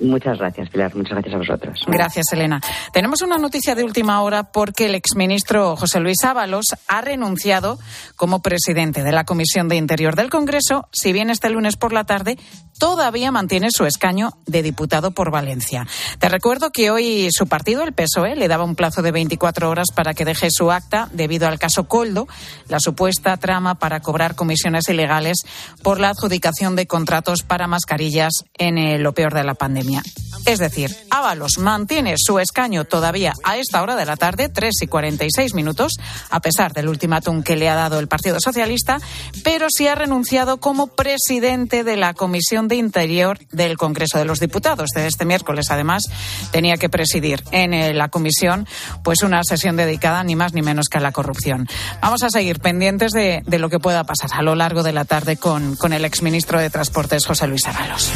Muchas 0.00 0.38
gracias, 0.38 0.70
Pilar. 0.70 0.94
Muchas 0.96 1.12
gracias 1.12 1.34
a 1.34 1.38
vosotros. 1.38 1.84
Gracias, 1.86 2.26
Elena. 2.32 2.60
Tenemos 2.92 3.22
una 3.22 3.38
noticia 3.38 3.76
de 3.76 3.84
última 3.84 4.22
hora 4.22 4.44
porque 4.44 4.86
el 4.86 4.94
exministro 4.96 5.76
José 5.76 6.00
Luis 6.00 6.24
Ábalos 6.24 6.66
ha 6.88 7.00
renunciado 7.00 7.78
como 8.16 8.42
presidente 8.42 9.04
de 9.04 9.12
la 9.12 9.24
Comisión 9.24 9.68
de 9.68 9.76
Interior 9.76 10.16
del 10.16 10.30
Congreso, 10.30 10.88
si 10.90 11.12
bien 11.12 11.30
este 11.30 11.48
lunes 11.48 11.76
por 11.76 11.92
la 11.92 12.04
tarde 12.04 12.36
todavía 12.78 13.30
mantiene 13.30 13.70
su 13.70 13.86
escaño 13.86 14.32
de 14.46 14.62
diputado 14.62 15.12
por 15.12 15.30
Valencia. 15.30 15.86
Te 16.18 16.28
recuerdo 16.28 16.70
que 16.70 16.90
hoy 16.90 17.28
su 17.30 17.46
partido, 17.46 17.82
el 17.82 17.92
PSOE, 17.92 18.36
le 18.36 18.48
daba 18.48 18.64
un 18.64 18.76
plazo 18.76 19.02
de 19.02 19.12
24 19.12 19.70
horas 19.70 19.88
para 19.94 20.14
que 20.14 20.24
deje 20.24 20.48
su 20.50 20.70
acta 20.70 21.08
debido 21.12 21.48
al 21.48 21.58
caso 21.58 21.84
Coldo, 21.84 22.28
la 22.68 22.80
supuesta 22.80 23.36
trama 23.36 23.76
para 23.76 24.00
cobrar 24.00 24.34
comisiones 24.34 24.88
ilegales 24.88 25.38
por 25.82 26.00
la 26.00 26.10
adjudicación 26.10 26.76
de 26.76 26.86
contratos 26.86 27.42
para 27.42 27.66
mascarillas 27.66 28.32
en 28.58 28.78
eh, 28.78 28.98
lo 28.98 29.12
peor 29.12 29.34
de 29.34 29.44
la 29.44 29.54
pandemia. 29.54 30.02
Es 30.46 30.58
decir, 30.58 30.94
Ábalos 31.10 31.58
mantiene 31.58 32.16
su 32.18 32.38
escaño 32.38 32.84
todavía 32.84 33.32
a 33.44 33.56
esta 33.56 33.82
hora 33.82 33.96
de 33.96 34.04
la 34.04 34.16
tarde, 34.16 34.50
3 34.50 34.74
y 34.82 34.86
46 34.86 35.54
minutos, 35.54 35.92
a 36.28 36.40
pesar 36.40 36.72
del 36.72 36.88
ultimátum 36.88 37.42
que 37.42 37.56
le 37.56 37.68
ha 37.68 37.74
dado 37.74 37.98
el 37.98 38.08
Partido 38.08 38.38
Socialista, 38.40 38.98
pero 39.42 39.68
sí 39.70 39.86
ha 39.86 39.94
renunciado 39.94 40.58
como 40.58 40.88
presidente 40.88 41.82
de 41.82 41.96
la 41.96 42.12
Comisión 42.12 42.63
de 42.68 42.76
Interior 42.76 43.38
del 43.50 43.76
Congreso 43.76 44.18
de 44.18 44.24
los 44.24 44.40
Diputados. 44.40 44.90
De 44.94 45.06
este 45.06 45.24
miércoles, 45.24 45.70
además, 45.70 46.04
tenía 46.50 46.76
que 46.76 46.88
presidir 46.88 47.42
en 47.50 47.96
la 47.96 48.08
comisión 48.08 48.66
pues 49.02 49.22
una 49.22 49.42
sesión 49.44 49.76
dedicada 49.76 50.24
ni 50.24 50.36
más 50.36 50.52
ni 50.52 50.62
menos 50.62 50.88
que 50.88 50.98
a 50.98 51.00
la 51.00 51.12
corrupción. 51.12 51.68
Vamos 52.00 52.22
a 52.22 52.30
seguir 52.30 52.60
pendientes 52.60 53.12
de, 53.12 53.42
de 53.46 53.58
lo 53.58 53.68
que 53.68 53.78
pueda 53.78 54.04
pasar 54.04 54.30
a 54.34 54.42
lo 54.42 54.54
largo 54.54 54.82
de 54.82 54.92
la 54.92 55.04
tarde 55.04 55.36
con, 55.36 55.76
con 55.76 55.92
el 55.92 56.04
exministro 56.04 56.58
de 56.58 56.70
Transportes, 56.70 57.26
José 57.26 57.46
Luis 57.46 57.66
Ábalos. 57.66 58.10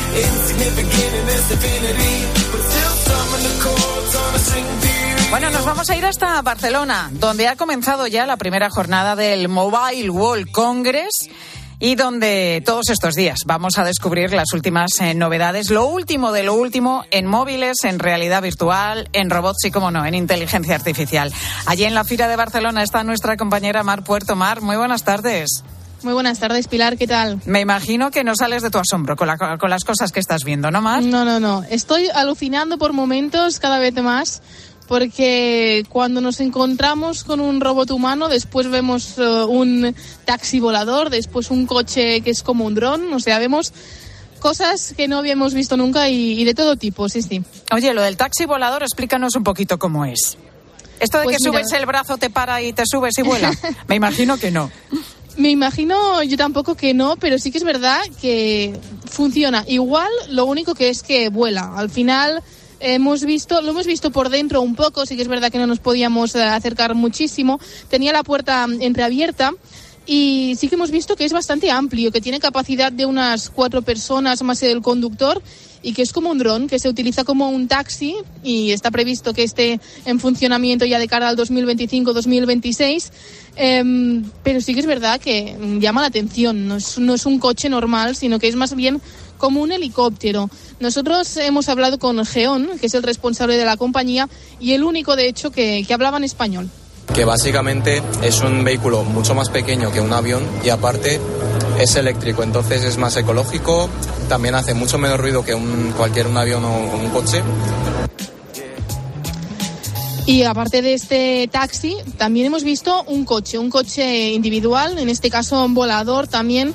Bueno, 5.31 5.51
nos 5.51 5.67
vamos 5.67 5.91
a 5.91 5.97
ir 5.97 6.07
hasta 6.07 6.41
Barcelona, 6.41 7.11
donde 7.13 7.49
ha 7.49 7.57
comenzado 7.57 8.07
ya 8.07 8.25
la 8.25 8.39
primera 8.39 8.71
jornada 8.71 9.15
del 9.15 9.49
Mobile 9.49 10.09
World 10.09 10.51
Congress 10.51 11.29
y 11.81 11.95
donde 11.95 12.62
todos 12.64 12.91
estos 12.91 13.14
días 13.14 13.41
vamos 13.47 13.79
a 13.79 13.85
descubrir 13.85 14.33
las 14.33 14.53
últimas 14.53 14.91
eh, 15.01 15.14
novedades, 15.14 15.71
lo 15.71 15.87
último 15.87 16.33
de 16.33 16.43
lo 16.43 16.55
último 16.55 17.05
en 17.11 17.27
móviles, 17.27 17.77
en 17.85 17.99
realidad 17.99 18.43
virtual, 18.43 19.09
en 19.12 19.31
robots 19.31 19.64
y, 19.64 19.71
como 19.71 19.91
no, 19.91 20.05
en 20.05 20.14
inteligencia 20.14 20.75
artificial. 20.75 21.33
Allí 21.67 21.85
en 21.85 21.95
la 21.95 22.05
Fira 22.05 22.29
de 22.29 22.37
Barcelona 22.37 22.83
está 22.83 23.05
nuestra 23.05 23.37
compañera 23.37 23.83
Mar 23.83 24.05
Puerto. 24.05 24.37
Mar, 24.37 24.61
muy 24.61 24.77
buenas 24.77 25.05
tardes. 25.05 25.62
Muy 26.03 26.12
buenas 26.12 26.38
tardes, 26.38 26.69
Pilar, 26.69 26.97
¿qué 26.97 27.09
tal? 27.09 27.41
Me 27.45 27.61
imagino 27.61 28.12
que 28.12 28.23
no 28.23 28.37
sales 28.37 28.62
de 28.62 28.71
tu 28.71 28.79
asombro 28.79 29.17
con, 29.17 29.27
la, 29.27 29.37
con 29.37 29.69
las 29.69 29.83
cosas 29.83 30.12
que 30.12 30.21
estás 30.21 30.45
viendo, 30.45 30.71
¿no, 30.71 30.81
Mar? 30.81 31.03
No, 31.03 31.25
no, 31.25 31.41
no. 31.41 31.64
Estoy 31.69 32.09
alucinando 32.14 32.79
por 32.79 32.93
momentos 32.93 33.59
cada 33.59 33.81
vez 33.81 33.95
más 33.95 34.41
porque 34.88 35.85
cuando 35.90 36.20
nos 36.20 36.40
encontramos 36.40 37.22
con 37.22 37.40
un 37.40 37.61
robot 37.61 37.90
humano, 37.90 38.29
después 38.29 38.68
vemos 38.68 39.18
uh, 39.18 39.46
un 39.46 39.94
taxi 40.24 40.59
volador, 40.59 41.11
después 41.11 41.51
un 41.51 41.66
coche 41.66 42.22
que 42.22 42.31
es 42.31 42.42
como 42.42 42.64
un 42.64 42.74
dron, 42.74 43.12
o 43.12 43.20
sea, 43.20 43.38
vemos 43.38 43.72
cosas 44.40 44.94
que 44.96 45.07
no 45.07 45.18
habíamos 45.18 45.53
visto 45.53 45.77
nunca 45.77 46.09
y, 46.09 46.40
y, 46.40 46.44
de 46.44 46.55
todo 46.55 46.77
tipo, 46.77 47.09
sí, 47.09 47.22
sí. 47.22 47.42
Oye, 47.72 47.92
lo 47.92 48.03
del 48.03 48.16
taxi 48.16 48.46
volador, 48.46 48.83
explícanos 48.83 49.37
un 49.37 49.44
poquito 49.44 49.79
cómo 49.79 50.07
es. 50.07 50.38
Esto 51.01 51.18
de 51.18 51.24
pues 51.24 51.37
que 51.37 51.51
mira... 51.51 51.61
subes 51.61 51.72
el 51.79 51.87
brazo, 51.87 52.16
te 52.16 52.31
para 52.31 52.62
y 52.62 52.72
te 52.72 52.85
subes 52.87 53.16
y 53.18 53.22
vuela. 53.22 53.53
Me 53.88 53.94
imagino 53.94 54.38
que 54.38 54.51
no. 54.51 54.70
Me 55.37 55.51
imagino 55.51 56.22
yo 56.24 56.37
tampoco 56.37 56.74
que 56.74 56.94
no, 56.94 57.16
pero 57.16 57.38
sí 57.38 57.53
que 57.53 57.59
es 57.59 57.64
verdad 57.64 58.01
que 58.20 58.77
funciona. 59.09 59.64
Igual, 59.68 60.11
lo 60.31 60.46
único 60.46 60.74
que 60.74 60.88
es 60.88 61.03
que 61.03 61.29
vuela. 61.29 61.74
Al 61.77 61.90
final 61.90 62.42
hemos 62.81 63.25
visto, 63.25 63.61
lo 63.61 63.71
hemos 63.71 63.87
visto 63.87 64.11
por 64.11 64.29
dentro 64.29 64.61
un 64.61 64.75
poco, 64.75 65.07
sí 65.07 65.17
que 65.17 65.23
es 65.23 65.29
verdad 65.29 65.51
que 65.51 65.59
no 65.59 65.67
nos 65.67 65.81
podíamos 65.81 66.35
acercar 66.37 66.95
muchísimo. 66.95 67.61
Tenía 67.88 68.12
la 68.12 68.23
puerta 68.23 68.67
entreabierta 68.81 69.53
y 70.07 70.55
sí 70.59 70.69
que 70.69 70.77
hemos 70.77 70.91
visto 70.91 71.17
que 71.17 71.25
es 71.25 71.33
bastante 71.33 71.71
amplio, 71.71 72.11
que 72.11 72.21
tiene 72.21 72.41
capacidad 72.41 72.91
de 72.91 73.05
unas 73.07 73.51
cuatro 73.51 73.83
personas 73.83 74.43
más 74.43 74.62
el 74.62 74.81
conductor 74.81 75.43
y 75.83 75.93
que 75.93 76.03
es 76.03 76.12
como 76.12 76.31
un 76.31 76.38
dron, 76.38 76.67
que 76.67 76.79
se 76.79 76.88
utiliza 76.88 77.25
como 77.25 77.51
un 77.51 77.69
taxi 77.69 78.17
y 78.43 78.73
está 78.73 78.91
previsto 78.91 79.33
que 79.33 79.45
esté 79.45 79.81
en 80.07 80.19
funcionamiento 80.19 80.85
ya 80.85 80.99
de 80.99 81.07
cara 81.09 81.29
al 81.29 81.37
2025-2026. 81.37 83.11
Eh, 83.61 84.23
pero 84.43 84.61
sí 84.61 84.73
que 84.73 84.81
es 84.81 84.87
verdad 84.87 85.21
que 85.21 85.57
llama 85.81 86.01
la 86.01 86.07
atención, 86.07 86.69
no 86.69 86.77
es 86.77 87.27
un 87.27 87.38
coche 87.38 87.69
normal, 87.69 88.17
sino 88.17 88.38
que 88.38 88.49
es 88.49 88.57
más 88.57 88.75
bien 88.75 89.01
como 89.38 89.62
un 89.62 89.72
helicóptero. 89.72 90.51
Nosotros 90.81 91.37
hemos 91.38 91.68
hablado 91.68 91.98
con 91.98 92.24
Geón, 92.27 92.70
que 92.81 92.87
es 92.87 92.94
el 92.94 93.03
responsable 93.03 93.57
de 93.57 93.64
la 93.64 93.77
compañía, 93.77 94.29
y 94.61 94.72
el 94.72 94.85
único, 94.85 95.16
de 95.16 95.29
hecho, 95.29 95.51
que, 95.51 95.85
que 95.87 95.94
hablaba 95.94 96.18
en 96.18 96.24
español 96.24 96.68
que 97.14 97.24
básicamente 97.24 98.03
es 98.22 98.42
un 98.42 98.62
vehículo 98.62 99.03
mucho 99.03 99.35
más 99.35 99.48
pequeño 99.48 99.90
que 99.90 100.01
un 100.01 100.12
avión 100.12 100.46
y 100.62 100.68
aparte 100.68 101.18
es 101.79 101.96
eléctrico, 101.96 102.42
entonces 102.42 102.85
es 102.85 102.98
más 102.98 103.16
ecológico, 103.16 103.88
también 104.29 104.55
hace 104.55 104.74
mucho 104.74 104.98
menos 104.98 105.18
ruido 105.18 105.44
que 105.44 105.55
un, 105.55 105.94
cualquier 105.96 106.27
un 106.27 106.37
avión 106.37 106.64
o 106.64 106.96
un 106.96 107.09
coche. 107.09 107.42
Y 110.27 110.42
aparte 110.42 110.83
de 110.83 110.92
este 110.92 111.48
taxi, 111.51 111.96
también 112.18 112.46
hemos 112.46 112.62
visto 112.62 113.03
un 113.05 113.24
coche, 113.24 113.57
un 113.57 113.70
coche 113.70 114.33
individual, 114.33 114.98
en 114.98 115.09
este 115.09 115.31
caso 115.31 115.64
un 115.64 115.72
volador 115.72 116.29
también, 116.29 116.74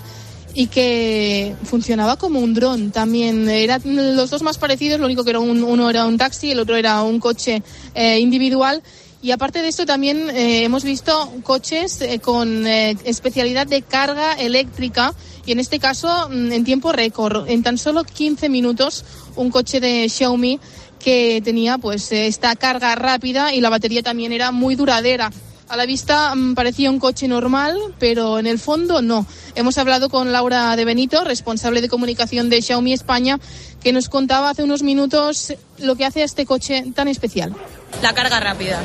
y 0.55 0.67
que 0.67 1.55
funcionaba 1.63 2.17
como 2.17 2.39
un 2.39 2.53
dron 2.53 2.91
también. 2.91 3.49
Eran 3.49 3.81
los 4.15 4.29
dos 4.29 4.41
más 4.43 4.57
parecidos, 4.57 4.99
lo 4.99 5.05
único 5.07 5.23
que 5.23 5.31
era 5.31 5.39
un- 5.39 5.63
uno 5.63 5.89
era 5.89 6.05
un 6.05 6.17
taxi, 6.17 6.51
el 6.51 6.59
otro 6.59 6.75
era 6.75 7.01
un 7.03 7.19
coche 7.19 7.63
eh, 7.95 8.19
individual. 8.19 8.81
Y 9.21 9.31
aparte 9.31 9.61
de 9.61 9.69
esto 9.69 9.85
también 9.85 10.29
eh, 10.31 10.63
hemos 10.65 10.83
visto 10.83 11.31
coches 11.43 12.01
eh, 12.01 12.19
con 12.19 12.67
eh, 12.67 12.97
especialidad 13.05 13.65
de 13.65 13.81
carga 13.81 14.33
eléctrica 14.33 15.13
y 15.45 15.53
en 15.53 15.59
este 15.61 15.79
caso 15.79 16.27
mm, 16.29 16.51
en 16.51 16.63
tiempo 16.65 16.91
récord, 16.91 17.47
en 17.49 17.63
tan 17.63 17.77
solo 17.77 18.03
15 18.03 18.49
minutos, 18.49 19.05
un 19.37 19.49
coche 19.49 19.79
de 19.79 20.09
Xiaomi 20.09 20.59
que 20.99 21.41
tenía 21.43 21.77
pues 21.77 22.11
eh, 22.11 22.27
esta 22.27 22.53
carga 22.57 22.95
rápida 22.95 23.53
y 23.53 23.61
la 23.61 23.69
batería 23.69 24.03
también 24.03 24.33
era 24.33 24.51
muy 24.51 24.75
duradera. 24.75 25.31
A 25.73 25.75
la 25.75 25.87
vista 25.87 26.35
mm, 26.35 26.53
parecía 26.53 26.91
un 26.91 26.99
coche 26.99 27.27
normal, 27.27 27.75
pero 27.97 28.37
en 28.37 28.45
el 28.45 28.59
fondo 28.59 29.01
no. 29.01 29.25
Hemos 29.55 29.79
hablado 29.79 30.07
con 30.07 30.31
Laura 30.31 30.75
de 30.75 30.85
Benito, 30.85 31.23
responsable 31.23 31.81
de 31.81 31.89
comunicación 31.89 32.47
de 32.51 32.61
Xiaomi 32.61 32.93
España, 32.93 33.39
que 33.83 33.93
nos 33.93 34.09
contaba 34.09 34.49
hace 34.49 34.63
unos 34.63 34.81
minutos 34.81 35.53
lo 35.77 35.95
que 35.95 36.05
hace 36.05 36.21
a 36.21 36.25
este 36.25 36.45
coche 36.45 36.85
tan 36.95 37.07
especial. 37.07 37.53
La 38.01 38.13
carga 38.13 38.39
rápida. 38.39 38.81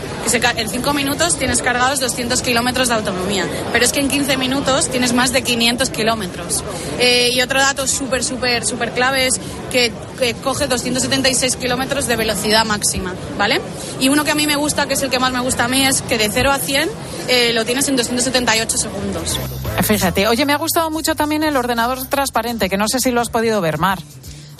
En 0.56 0.68
5 0.68 0.92
minutos 0.92 1.36
tienes 1.36 1.62
cargados 1.62 2.00
200 2.00 2.42
kilómetros 2.42 2.88
de 2.88 2.94
autonomía, 2.94 3.46
pero 3.72 3.84
es 3.84 3.92
que 3.92 4.00
en 4.00 4.08
15 4.08 4.36
minutos 4.36 4.88
tienes 4.88 5.12
más 5.12 5.32
de 5.32 5.42
500 5.42 5.90
kilómetros. 5.90 6.62
Eh, 6.98 7.30
y 7.32 7.40
otro 7.40 7.58
dato 7.58 7.86
súper, 7.86 8.22
súper, 8.22 8.66
súper 8.66 8.92
clave 8.92 9.26
es 9.26 9.40
que, 9.72 9.92
que 10.18 10.34
coge 10.34 10.66
276 10.66 11.56
kilómetros 11.56 12.06
de 12.06 12.16
velocidad 12.16 12.64
máxima, 12.64 13.14
¿vale? 13.38 13.60
Y 13.98 14.08
uno 14.08 14.24
que 14.24 14.32
a 14.32 14.34
mí 14.34 14.46
me 14.46 14.56
gusta, 14.56 14.86
que 14.86 14.94
es 14.94 15.02
el 15.02 15.10
que 15.10 15.18
más 15.18 15.32
me 15.32 15.40
gusta 15.40 15.64
a 15.64 15.68
mí, 15.68 15.84
es 15.86 16.02
que 16.02 16.18
de 16.18 16.28
0 16.30 16.52
a 16.52 16.58
100 16.58 16.88
eh, 17.28 17.52
lo 17.54 17.64
tienes 17.64 17.88
en 17.88 17.96
278 17.96 18.76
segundos. 18.76 19.38
Fíjate, 19.82 20.28
oye, 20.28 20.44
me 20.44 20.52
ha 20.52 20.58
gustado 20.58 20.90
mucho 20.90 21.14
también 21.14 21.42
el 21.44 21.56
ordenador 21.56 22.06
transparente, 22.06 22.68
que 22.68 22.76
no 22.76 22.86
sé 22.88 23.00
si 23.00 23.10
lo 23.10 23.20
has 23.20 23.30
podido 23.30 23.60
ver, 23.60 23.78
Mar. 23.78 23.98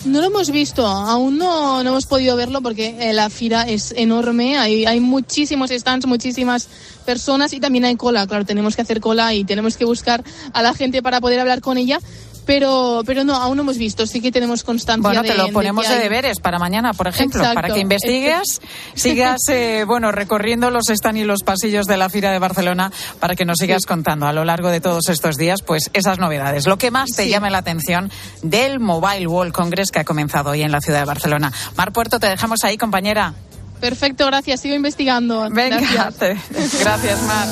No 0.08 0.20
lo 0.22 0.28
hemos 0.28 0.50
visto, 0.50 0.86
aún 0.86 1.36
no, 1.36 1.82
no 1.82 1.90
hemos 1.90 2.06
podido 2.06 2.34
verlo 2.34 2.62
porque 2.62 2.96
eh, 2.98 3.12
la 3.12 3.28
fila 3.28 3.62
es 3.62 3.92
enorme, 3.94 4.56
hay, 4.56 4.86
hay 4.86 5.00
muchísimos 5.00 5.70
stands, 5.70 6.06
muchísimas 6.06 6.66
personas 7.04 7.52
y 7.52 7.60
también 7.60 7.84
hay 7.84 7.96
cola, 7.96 8.26
claro, 8.26 8.46
tenemos 8.46 8.74
que 8.74 8.80
hacer 8.82 9.00
cola 9.00 9.34
y 9.34 9.44
tenemos 9.44 9.76
que 9.76 9.84
buscar 9.84 10.24
a 10.54 10.62
la 10.62 10.72
gente 10.72 11.02
para 11.02 11.20
poder 11.20 11.40
hablar 11.40 11.60
con 11.60 11.76
ella, 11.76 12.00
pero, 12.48 13.02
pero 13.04 13.24
no, 13.24 13.34
aún 13.36 13.58
no 13.58 13.62
hemos 13.62 13.76
visto, 13.76 14.06
sí 14.06 14.22
que 14.22 14.32
tenemos 14.32 14.64
constancia 14.64 15.02
Bueno, 15.02 15.20
te 15.22 15.34
lo 15.34 15.44
de 15.44 15.52
ponemos 15.52 15.86
de 15.86 15.96
deberes 15.98 16.40
para 16.40 16.58
mañana, 16.58 16.94
por 16.94 17.06
ejemplo, 17.06 17.40
Exacto. 17.40 17.60
para 17.60 17.74
que 17.74 17.80
investigues, 17.80 18.62
sigas, 18.94 19.42
eh, 19.50 19.84
bueno, 19.86 20.12
recorriendo 20.12 20.70
los 20.70 20.84
stands 20.86 21.20
y 21.20 21.24
los 21.24 21.42
pasillos 21.42 21.84
de 21.84 21.98
la 21.98 22.08
Fira 22.08 22.32
de 22.32 22.38
Barcelona 22.38 22.90
para 23.20 23.36
que 23.36 23.44
nos 23.44 23.58
sigas 23.58 23.84
contando 23.84 24.26
a 24.26 24.32
lo 24.32 24.46
largo 24.46 24.70
de 24.70 24.80
todos 24.80 25.10
estos 25.10 25.36
días, 25.36 25.60
pues 25.60 25.90
esas 25.92 26.18
novedades. 26.18 26.66
Lo 26.66 26.78
que 26.78 26.90
más 26.90 27.10
te 27.14 27.24
Sí. 27.24 27.28
llame 27.28 27.50
la 27.50 27.58
atención 27.58 28.10
del 28.42 28.80
Mobile 28.80 29.26
World 29.26 29.52
Congress 29.52 29.90
que 29.90 29.98
ha 29.98 30.04
comenzado 30.04 30.48
hoy 30.52 30.62
en 30.62 30.72
la 30.72 30.80
ciudad 30.80 31.00
de 31.00 31.04
Barcelona. 31.04 31.52
Mar 31.76 31.92
Puerto, 31.92 32.18
te 32.18 32.28
dejamos 32.28 32.64
ahí, 32.64 32.78
compañera. 32.78 33.34
Perfecto, 33.78 34.24
gracias, 34.24 34.60
sigo 34.62 34.74
investigando. 34.74 35.50
Venga, 35.50 35.80
Gracias. 35.80 36.14
te- 36.16 36.38
gracias, 36.80 37.22
Mar. 37.24 37.46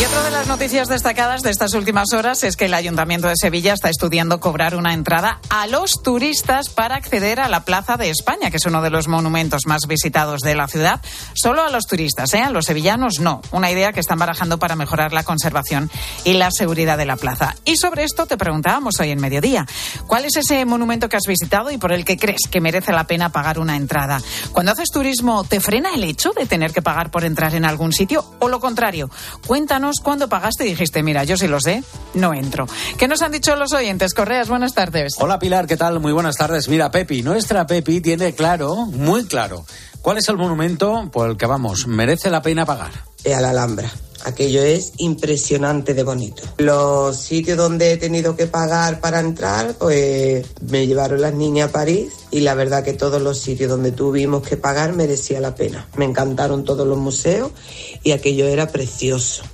Y 0.00 0.04
otra 0.04 0.22
de 0.22 0.30
las 0.30 0.46
noticias 0.46 0.86
destacadas 0.86 1.42
de 1.42 1.50
estas 1.50 1.74
últimas 1.74 2.12
horas 2.12 2.44
es 2.44 2.54
que 2.56 2.66
el 2.66 2.74
Ayuntamiento 2.74 3.26
de 3.26 3.34
Sevilla 3.34 3.72
está 3.72 3.90
estudiando 3.90 4.38
cobrar 4.38 4.76
una 4.76 4.94
entrada 4.94 5.40
a 5.50 5.66
los 5.66 6.04
turistas 6.04 6.68
para 6.68 6.94
acceder 6.94 7.40
a 7.40 7.48
la 7.48 7.64
Plaza 7.64 7.96
de 7.96 8.08
España, 8.08 8.52
que 8.52 8.58
es 8.58 8.66
uno 8.66 8.80
de 8.80 8.90
los 8.90 9.08
monumentos 9.08 9.62
más 9.66 9.88
visitados 9.88 10.42
de 10.42 10.54
la 10.54 10.68
ciudad. 10.68 11.00
Solo 11.34 11.64
a 11.64 11.70
los 11.70 11.86
turistas, 11.86 12.32
¿eh? 12.34 12.42
a 12.42 12.50
los 12.50 12.66
sevillanos 12.66 13.18
no. 13.18 13.42
Una 13.50 13.72
idea 13.72 13.92
que 13.92 13.98
están 13.98 14.20
barajando 14.20 14.60
para 14.60 14.76
mejorar 14.76 15.12
la 15.12 15.24
conservación 15.24 15.90
y 16.22 16.34
la 16.34 16.52
seguridad 16.52 16.96
de 16.96 17.04
la 17.04 17.16
plaza. 17.16 17.56
Y 17.64 17.76
sobre 17.76 18.04
esto 18.04 18.26
te 18.26 18.36
preguntábamos 18.36 19.00
hoy 19.00 19.10
en 19.10 19.20
mediodía. 19.20 19.66
¿Cuál 20.06 20.26
es 20.26 20.36
ese 20.36 20.64
monumento 20.64 21.08
que 21.08 21.16
has 21.16 21.26
visitado 21.26 21.72
y 21.72 21.78
por 21.78 21.90
el 21.90 22.04
que 22.04 22.16
crees 22.16 22.42
que 22.48 22.60
merece 22.60 22.92
la 22.92 23.08
pena 23.08 23.32
pagar 23.32 23.58
una 23.58 23.74
entrada? 23.74 24.22
Cuando 24.52 24.70
haces 24.70 24.92
turismo, 24.92 25.42
¿te 25.42 25.58
frena 25.58 25.92
el 25.92 26.04
hecho 26.04 26.30
de 26.30 26.46
tener 26.46 26.72
que 26.72 26.82
pagar 26.82 27.10
por 27.10 27.24
entrar 27.24 27.56
en 27.56 27.64
algún 27.64 27.92
sitio? 27.92 28.24
¿O 28.38 28.48
lo 28.48 28.60
contrario? 28.60 29.10
Cuéntanos 29.44 29.87
cuándo 30.02 30.28
pagaste 30.28 30.64
y 30.64 30.70
dijiste, 30.70 31.02
mira, 31.02 31.24
yo 31.24 31.36
sí 31.36 31.48
lo 31.48 31.60
sé, 31.60 31.82
no 32.14 32.34
entro. 32.34 32.66
¿Qué 32.96 33.08
nos 33.08 33.22
han 33.22 33.32
dicho 33.32 33.56
los 33.56 33.72
oyentes? 33.72 34.14
Correas, 34.14 34.48
buenas 34.48 34.74
tardes. 34.74 35.14
Hola 35.18 35.38
Pilar, 35.38 35.66
¿qué 35.66 35.76
tal? 35.76 36.00
Muy 36.00 36.12
buenas 36.12 36.36
tardes. 36.36 36.68
Mira, 36.68 36.90
Pepi, 36.90 37.22
nuestra 37.22 37.66
Pepi 37.66 38.00
tiene 38.00 38.34
claro, 38.34 38.76
muy 38.86 39.24
claro, 39.24 39.64
cuál 40.02 40.18
es 40.18 40.28
el 40.28 40.36
monumento 40.36 41.08
por 41.12 41.30
el 41.30 41.36
que 41.36 41.46
vamos, 41.46 41.86
merece 41.86 42.30
la 42.30 42.42
pena 42.42 42.64
pagar. 42.64 42.90
Eh, 43.24 43.34
a 43.34 43.40
la 43.40 43.50
Alhambra. 43.50 43.90
Aquello 44.24 44.62
es 44.62 44.92
impresionante 44.98 45.94
de 45.94 46.02
bonito. 46.02 46.42
Los 46.58 47.18
sitios 47.18 47.56
donde 47.56 47.92
he 47.92 47.96
tenido 47.96 48.36
que 48.36 48.46
pagar 48.46 49.00
para 49.00 49.20
entrar, 49.20 49.74
pues 49.74 50.44
me 50.60 50.86
llevaron 50.86 51.20
las 51.20 51.34
niñas 51.34 51.68
a 51.68 51.72
París 51.72 52.12
y 52.30 52.40
la 52.40 52.54
verdad 52.54 52.84
que 52.84 52.94
todos 52.94 53.22
los 53.22 53.38
sitios 53.38 53.70
donde 53.70 53.92
tuvimos 53.92 54.42
que 54.42 54.56
pagar 54.56 54.92
merecía 54.94 55.40
la 55.40 55.54
pena. 55.54 55.86
Me 55.96 56.04
encantaron 56.04 56.64
todos 56.64 56.86
los 56.86 56.98
museos 56.98 57.52
y 58.02 58.12
aquello 58.12 58.46
era 58.46 58.68
precioso. 58.68 59.44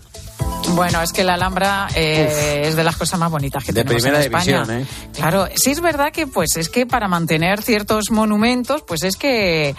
Bueno, 0.70 1.03
es 1.03 1.12
que 1.12 1.24
la 1.24 1.35
Alhambra 1.35 1.88
eh, 1.94 2.62
es 2.66 2.74
de 2.77 2.85
las 2.85 2.96
cosas 2.96 3.18
más 3.20 3.31
bonitas 3.31 3.62
que 3.64 3.72
De 3.72 3.83
tenemos 3.85 4.03
primera 4.03 4.18
en 4.24 4.33
España. 4.33 4.64
división, 4.64 4.81
¿eh? 4.81 4.87
Claro, 5.14 5.48
sí 5.55 5.70
es 5.70 5.81
verdad 5.81 6.11
que 6.12 6.27
pues 6.27 6.57
es 6.57 6.68
que 6.68 6.87
para 6.87 7.07
mantener 7.07 7.62
ciertos 7.62 8.11
monumentos, 8.11 8.83
pues 8.83 9.03
es 9.03 9.16
que 9.16 9.74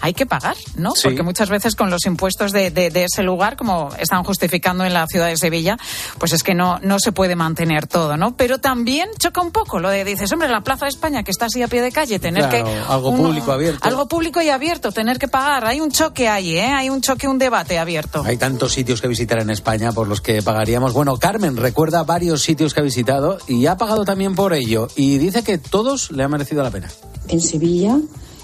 hay 0.00 0.14
que 0.14 0.26
pagar, 0.26 0.56
¿no? 0.76 0.92
Sí. 0.94 1.02
Porque 1.04 1.22
muchas 1.22 1.50
veces 1.50 1.74
con 1.76 1.90
los 1.90 2.04
impuestos 2.06 2.52
de, 2.52 2.70
de- 2.70 2.90
de 2.90 3.04
ese 3.04 3.22
lugar, 3.22 3.56
como 3.56 3.90
están 3.98 4.24
justificando 4.24 4.84
en 4.84 4.94
la 4.94 5.06
ciudad 5.06 5.26
de 5.26 5.36
Sevilla, 5.36 5.76
pues 6.18 6.32
es 6.32 6.42
que 6.42 6.54
no, 6.54 6.78
no 6.80 6.98
se 6.98 7.12
puede 7.12 7.36
mantener 7.36 7.86
todo, 7.86 8.16
¿no? 8.16 8.34
Pero 8.36 8.58
también 8.58 9.08
choca 9.18 9.40
un 9.42 9.50
poco 9.52 9.78
lo 9.78 9.90
de 9.90 10.04
dices, 10.04 10.32
hombre, 10.32 10.48
la 10.48 10.62
Plaza 10.62 10.86
de 10.86 10.90
España 10.90 11.22
que 11.22 11.30
está 11.30 11.46
así 11.46 11.62
a 11.62 11.68
pie 11.68 11.82
de 11.82 11.92
calle, 11.92 12.18
tener 12.18 12.48
Claro, 12.48 12.64
que 12.64 12.78
algo 12.88 13.14
público 13.14 13.52
abierto. 13.52 13.86
algo 13.86 14.08
público 14.08 14.40
y 14.40 14.48
abierto, 14.48 14.90
tener 14.90 15.18
que 15.18 15.28
pagar, 15.28 15.66
hay 15.66 15.80
un 15.80 15.90
choque 15.90 16.28
ahí, 16.28 16.56
¿eh? 16.56 16.66
Hay 16.72 16.88
un 16.88 17.02
choque, 17.02 17.28
un 17.28 17.38
debate 17.38 17.78
abierto. 17.78 18.22
Hay 18.24 18.36
tantos 18.38 18.72
sitios 18.72 19.00
que 19.00 19.08
visitar 19.08 19.38
en 19.40 19.50
España 19.50 19.92
por 19.92 20.08
los 20.08 20.20
que 20.20 20.29
pagaríamos. 20.44 20.92
Bueno, 20.92 21.16
Carmen 21.18 21.56
recuerda 21.56 22.04
varios 22.04 22.42
sitios 22.42 22.74
que 22.74 22.80
ha 22.80 22.82
visitado 22.84 23.38
y 23.46 23.66
ha 23.66 23.76
pagado 23.76 24.04
también 24.04 24.34
por 24.34 24.54
ello. 24.54 24.88
Y 24.96 25.18
dice 25.18 25.42
que 25.42 25.58
todos 25.58 26.10
le 26.10 26.22
han 26.22 26.30
merecido 26.30 26.62
la 26.62 26.70
pena. 26.70 26.88
en 27.28 27.40
Sevilla, 27.40 27.98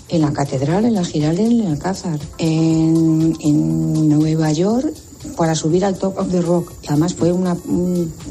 en 0.08 0.22
la 0.22 0.32
Catedral, 0.32 0.84
en 0.84 0.94
la 0.94 1.04
Giralda, 1.04 1.42
en 1.42 1.60
el 1.60 1.66
Alcázar, 1.66 2.18
en 2.38 4.08
Nueva 4.08 4.52
York 4.52 4.94
para 5.36 5.54
subir 5.54 5.84
al 5.84 5.96
Top 5.98 6.18
of 6.18 6.30
the 6.30 6.40
Rock. 6.40 6.72
Y 6.82 6.88
además 6.88 7.14
fue 7.14 7.32
una 7.32 7.56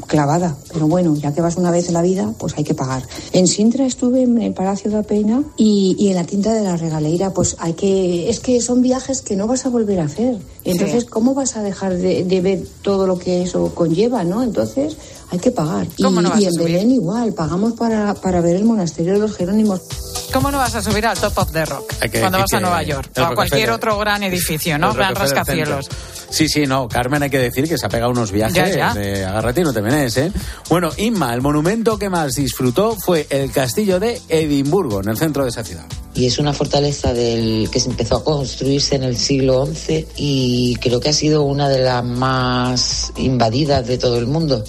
clavada, 0.06 0.56
pero 0.72 0.86
bueno, 0.88 1.14
ya 1.16 1.32
que 1.32 1.40
vas 1.40 1.56
una 1.56 1.70
vez 1.70 1.88
en 1.88 1.94
la 1.94 2.02
vida, 2.02 2.32
pues 2.38 2.54
hay 2.56 2.64
que 2.64 2.74
pagar. 2.74 3.02
En 3.32 3.46
Sintra 3.46 3.86
estuve 3.86 4.22
en 4.22 4.40
el 4.40 4.54
Palacio 4.54 4.90
de 4.90 5.02
Pena 5.02 5.42
y, 5.56 5.96
y 5.98 6.08
en 6.08 6.16
la 6.16 6.24
tinta 6.24 6.52
de 6.54 6.62
la 6.62 6.76
Regaleira, 6.76 7.32
pues 7.32 7.56
hay 7.58 7.74
que... 7.74 8.28
Es 8.30 8.40
que 8.40 8.60
son 8.60 8.82
viajes 8.82 9.22
que 9.22 9.36
no 9.36 9.46
vas 9.46 9.66
a 9.66 9.68
volver 9.68 10.00
a 10.00 10.04
hacer. 10.04 10.38
Entonces, 10.64 11.04
Sí. 11.04 11.08
¿cómo 11.10 11.34
vas 11.34 11.56
a 11.56 11.62
dejar 11.62 11.96
de, 11.96 12.24
de 12.24 12.40
ver 12.40 12.66
todo 12.82 13.06
lo 13.06 13.18
que 13.18 13.42
eso 13.42 13.72
conlleva, 13.74 14.24
no? 14.24 14.42
Entonces, 14.42 14.96
hay 15.30 15.38
que 15.38 15.50
pagar. 15.50 15.86
Y, 15.96 16.02
¿Cómo 16.02 16.22
no 16.22 16.30
vas 16.30 16.40
y 16.40 16.46
en? 16.46 16.54
Belén 16.54 16.90
igual, 16.90 17.32
pagamos 17.34 17.74
para, 17.74 18.14
para 18.14 18.40
ver 18.40 18.56
el 18.56 18.64
monasterio 18.64 19.14
de 19.14 19.18
los 19.18 19.34
Jerónimos. 19.34 19.82
¿Cómo 20.32 20.50
no 20.50 20.58
vas 20.58 20.74
a 20.74 20.82
subir 20.82 21.06
al 21.06 21.16
Top 21.18 21.36
of 21.38 21.52
the 21.52 21.64
Rock 21.64 21.92
Hay 22.00 22.10
que 22.10 22.20
cuando 22.20 22.38
vas 22.38 22.52
a 22.52 22.60
Nueva 22.60 22.82
York 22.82 23.10
o 23.16 23.20
a 23.22 23.34
cualquier 23.34 23.70
otro 23.70 23.98
gran 23.98 24.22
edificio, 24.22 24.78
¿no? 24.78 24.92
Gran 24.92 25.14
rascacielos. 25.14 25.88
Sí, 26.28 26.48
sí, 26.48 26.66
no. 26.66 26.88
Carmen 26.88 27.22
hay 27.22 27.30
que 27.30 27.38
decir 27.38 27.68
que 27.68 27.78
se 27.78 27.86
ha 27.86 27.88
pegado 27.88 28.10
unos 28.10 28.32
viajes 28.32 28.54
Ya, 28.56 28.68
ya. 28.68 28.94
de 28.94 29.24
agárrate 29.24 29.60
y 29.60 29.64
no 29.64 29.72
te 29.72 29.80
menes, 29.80 30.16
¿eh? 30.16 30.32
Bueno, 30.68 30.90
Inma, 30.96 31.32
el 31.32 31.40
monumento 31.40 31.98
que 31.98 32.10
más 32.10 32.34
disfrutó 32.34 32.96
fue 32.96 33.26
el 33.30 33.50
castillo 33.52 33.98
de 34.00 34.20
Edimburgo, 34.28 35.00
en 35.00 35.08
el 35.08 35.16
centro 35.16 35.44
de 35.44 35.50
esa 35.50 35.62
ciudad. 35.64 35.84
y 36.14 36.26
es 36.26 36.38
una 36.38 36.52
fortaleza 36.52 37.12
del 37.14 37.68
que 37.70 37.78
se 37.80 37.88
empezó 37.90 38.16
a 38.16 38.24
construirse 38.24 38.96
en 38.96 39.04
el 39.04 39.16
siglo 39.16 39.66
XI 39.66 40.06
y 40.16 40.76
creo 40.76 40.98
que 41.00 41.10
ha 41.10 41.12
sido 41.12 41.42
una 41.42 41.68
de 41.68 41.78
las 41.78 42.02
más 42.04 43.12
invadidas 43.16 43.86
de 43.86 43.96
todo 43.98 44.18
el 44.18 44.26
mundo. 44.26 44.64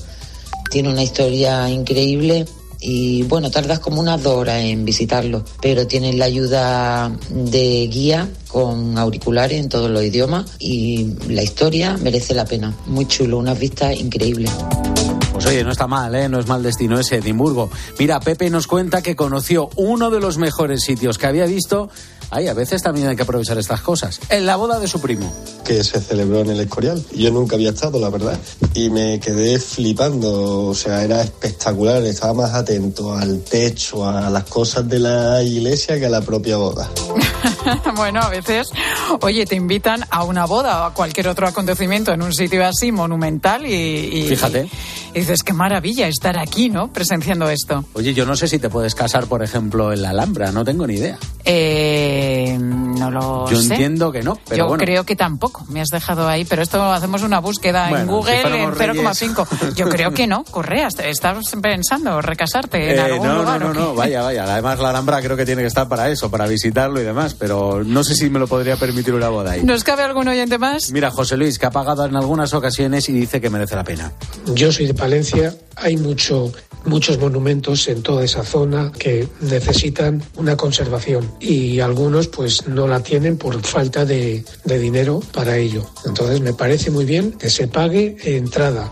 Tiene 0.70 0.90
una 0.90 1.02
historia 1.04 1.70
increíble 1.70 2.46
y 2.80 3.24
bueno, 3.24 3.50
tardas 3.52 3.80
como 3.80 4.00
unas 4.00 4.22
dos 4.22 4.36
horas 4.36 4.64
en 4.64 4.86
visitarlo, 4.86 5.44
pero 5.62 5.88
tienes 5.88 6.16
la 6.16 6.26
ayuda 6.26 7.12
de 7.30 7.88
guía 7.92 8.30
con 8.48 8.98
auriculares 8.98 9.60
en 9.60 9.70
todos 9.70 9.90
los 9.90 10.04
idiomas 10.04 10.46
y 10.60 11.14
la 11.28 11.44
historia 11.44 11.98
merece 11.98 12.34
la 12.34 12.46
pena. 12.46 12.74
Muy 12.86 13.08
chulo, 13.08 13.38
unas 13.38 13.60
vistas 13.60 13.96
increíbles. 13.96 14.52
Pues 15.38 15.46
oye, 15.46 15.64
no 15.64 15.72
está 15.72 15.86
mal, 15.86 16.16
¿eh? 16.16 16.28
No 16.28 16.40
es 16.40 16.48
mal 16.48 16.64
destino 16.64 17.00
ese 17.00 17.18
Edimburgo. 17.18 17.70
Mira, 18.00 18.20
Pepe 18.20 18.50
nos 18.50 18.66
cuenta 18.66 19.04
que 19.04 19.16
conoció 19.16 19.70
uno 19.76 20.10
de 20.10 20.20
los 20.20 20.40
mejores 20.40 20.82
sitios 20.82 21.20
que 21.20 21.28
había 21.28 21.46
visto. 21.46 21.92
Ay, 22.30 22.48
a 22.48 22.54
veces 22.54 22.82
también 22.84 23.08
hay 23.08 23.16
que 23.16 23.24
aprovechar 23.24 23.58
estas 23.58 23.82
cosas. 23.82 24.20
En 24.30 24.46
la 24.46 24.56
boda 24.58 24.80
de 24.80 24.88
su 24.88 25.00
primo. 25.00 25.32
que 25.64 25.84
se 25.84 26.00
celebró 26.02 26.40
en 26.42 26.50
el 26.52 26.60
Escorial. 26.62 27.04
Yo 27.16 27.30
nunca 27.32 27.56
había 27.56 27.70
estado, 27.72 28.00
la 28.00 28.10
verdad, 28.10 28.38
y 28.74 28.90
me 28.90 29.20
quedé 29.20 29.60
flipando, 29.60 30.68
o 30.68 30.74
sea, 30.76 31.04
era 31.04 31.22
espectacular, 31.22 32.02
estaba 32.04 32.34
más 32.34 32.54
atento 32.54 33.14
al 33.14 33.42
techo, 33.42 34.08
a 34.08 34.30
las 34.30 34.44
cosas 34.46 34.88
de 34.88 35.00
la 35.00 35.42
iglesia 35.44 36.00
que 36.00 36.06
a 36.06 36.10
la 36.10 36.22
propia 36.22 36.58
boda. 36.58 36.90
bueno, 37.96 38.22
a 38.22 38.30
veces, 38.30 38.68
oye, 39.22 39.46
te 39.46 39.56
invitan 39.56 40.04
a 40.10 40.24
una 40.24 40.46
boda 40.46 40.82
o 40.84 40.86
a 40.86 40.94
cualquier 40.94 41.28
otro 41.28 41.48
acontecimiento 41.48 42.14
en 42.14 42.22
un 42.22 42.34
sitio 42.34 42.66
así 42.66 42.92
monumental 42.92 43.66
y, 43.66 43.74
y- 43.74 44.24
Fíjate. 44.28 44.70
y 45.14 45.20
dices, 45.20 45.44
qué 45.44 45.52
maravilla 45.54 46.08
estar 46.08 46.38
aquí, 46.40 46.70
¿no? 46.70 46.92
Presenciando 46.94 47.50
esto. 47.50 47.84
Oye, 47.94 48.14
yo 48.14 48.26
no 48.26 48.36
sé 48.38 48.48
si 48.48 48.58
te 48.60 48.70
puedes 48.70 48.96
casar, 48.96 49.28
por 49.28 49.44
ejemplo, 49.44 49.92
en 49.92 50.02
la 50.02 50.12
Alhambra, 50.12 50.52
no 50.54 50.64
tengo 50.64 50.88
ni 50.88 50.96
idea. 50.96 51.18
Eh, 51.44 52.17
no 52.60 53.12
lo 53.12 53.50
Yo 53.50 53.58
sé. 53.62 53.74
entiendo 53.74 54.12
que 54.12 54.22
no, 54.24 54.38
pero 54.48 54.58
Yo 54.58 54.68
bueno. 54.68 54.84
creo 54.84 55.04
que 55.06 55.16
tampoco. 55.16 55.66
Me 55.70 55.82
has 55.82 55.90
dejado 55.90 56.28
ahí, 56.28 56.46
pero 56.46 56.62
esto 56.62 56.82
hacemos 56.92 57.22
una 57.24 57.40
búsqueda 57.40 57.90
en 57.90 58.08
Google 58.08 58.42
si 58.42 58.48
en 58.48 58.76
reyes. 58.76 59.04
0,5. 59.04 59.74
Yo 59.76 59.90
creo 59.90 60.12
que 60.12 60.28
no, 60.28 60.44
Correa. 60.44 60.88
¿Estás 61.04 61.56
pensando 61.62 62.22
recasarte 62.22 62.92
en 62.92 62.98
Eh, 62.98 63.02
algún 63.02 63.28
no, 63.28 63.36
lugar? 63.40 63.60
no, 63.62 63.74
no, 63.74 63.80
no, 63.80 63.96
vaya, 63.96 64.22
vaya. 64.22 64.44
Además, 64.52 64.80
la 64.80 64.90
Alhambra 64.90 65.22
creo 65.22 65.38
que 65.38 65.46
tiene 65.46 65.62
que 65.62 65.68
estar 65.68 65.88
para 65.88 66.10
eso, 66.10 66.30
para 66.32 66.48
visitarlo 66.48 67.00
y 67.02 67.04
demás, 67.04 67.34
pero 67.34 67.84
no 67.84 68.04
sé 68.04 68.16
si 68.16 68.30
me 68.30 68.40
lo 68.40 68.48
podría 68.48 68.76
permitir 68.78 69.14
una 69.14 69.30
boda 69.30 69.52
ahí. 69.52 69.64
¿Nos 69.64 69.84
cabe 69.84 70.04
algún 70.04 70.28
oyente 70.28 70.58
más? 70.58 70.92
Mira, 70.92 71.12
José 71.12 71.38
Luis, 71.38 71.60
que 71.60 71.66
ha 71.66 71.72
pagado 71.72 72.06
en 72.06 72.16
algunas 72.16 72.54
ocasiones 72.54 73.08
y 73.10 73.14
dice 73.14 73.42
que 73.42 73.50
merece 73.50 73.76
la 73.76 73.84
pena. 73.84 74.12
Yo 74.54 74.72
soy 74.72 74.88
de 74.88 74.94
Palencia, 74.94 75.54
hay 75.76 75.98
mucho, 75.98 76.52
muchos 76.88 77.20
monumentos 77.20 77.88
en 77.88 78.02
toda 78.02 78.24
esa 78.24 78.44
zona 78.44 78.92
que 78.98 79.28
necesitan 79.42 80.24
una 80.38 80.58
conservación 80.58 81.32
y 81.40 81.80
algunos 81.80 82.28
pues 82.28 82.68
no 82.68 82.88
la 82.88 83.02
tienen 83.02 83.38
por 83.38 83.62
falta 83.62 84.06
de, 84.06 84.44
de 84.64 84.80
dinero 84.80 85.20
para 85.32 85.58
ello. 85.58 85.86
Entonces 86.06 86.42
me 86.42 86.54
parece 86.54 86.90
muy 86.90 87.06
bien 87.06 87.34
que 87.34 87.50
se 87.50 87.68
pague 87.68 88.18
entrada. 88.24 88.92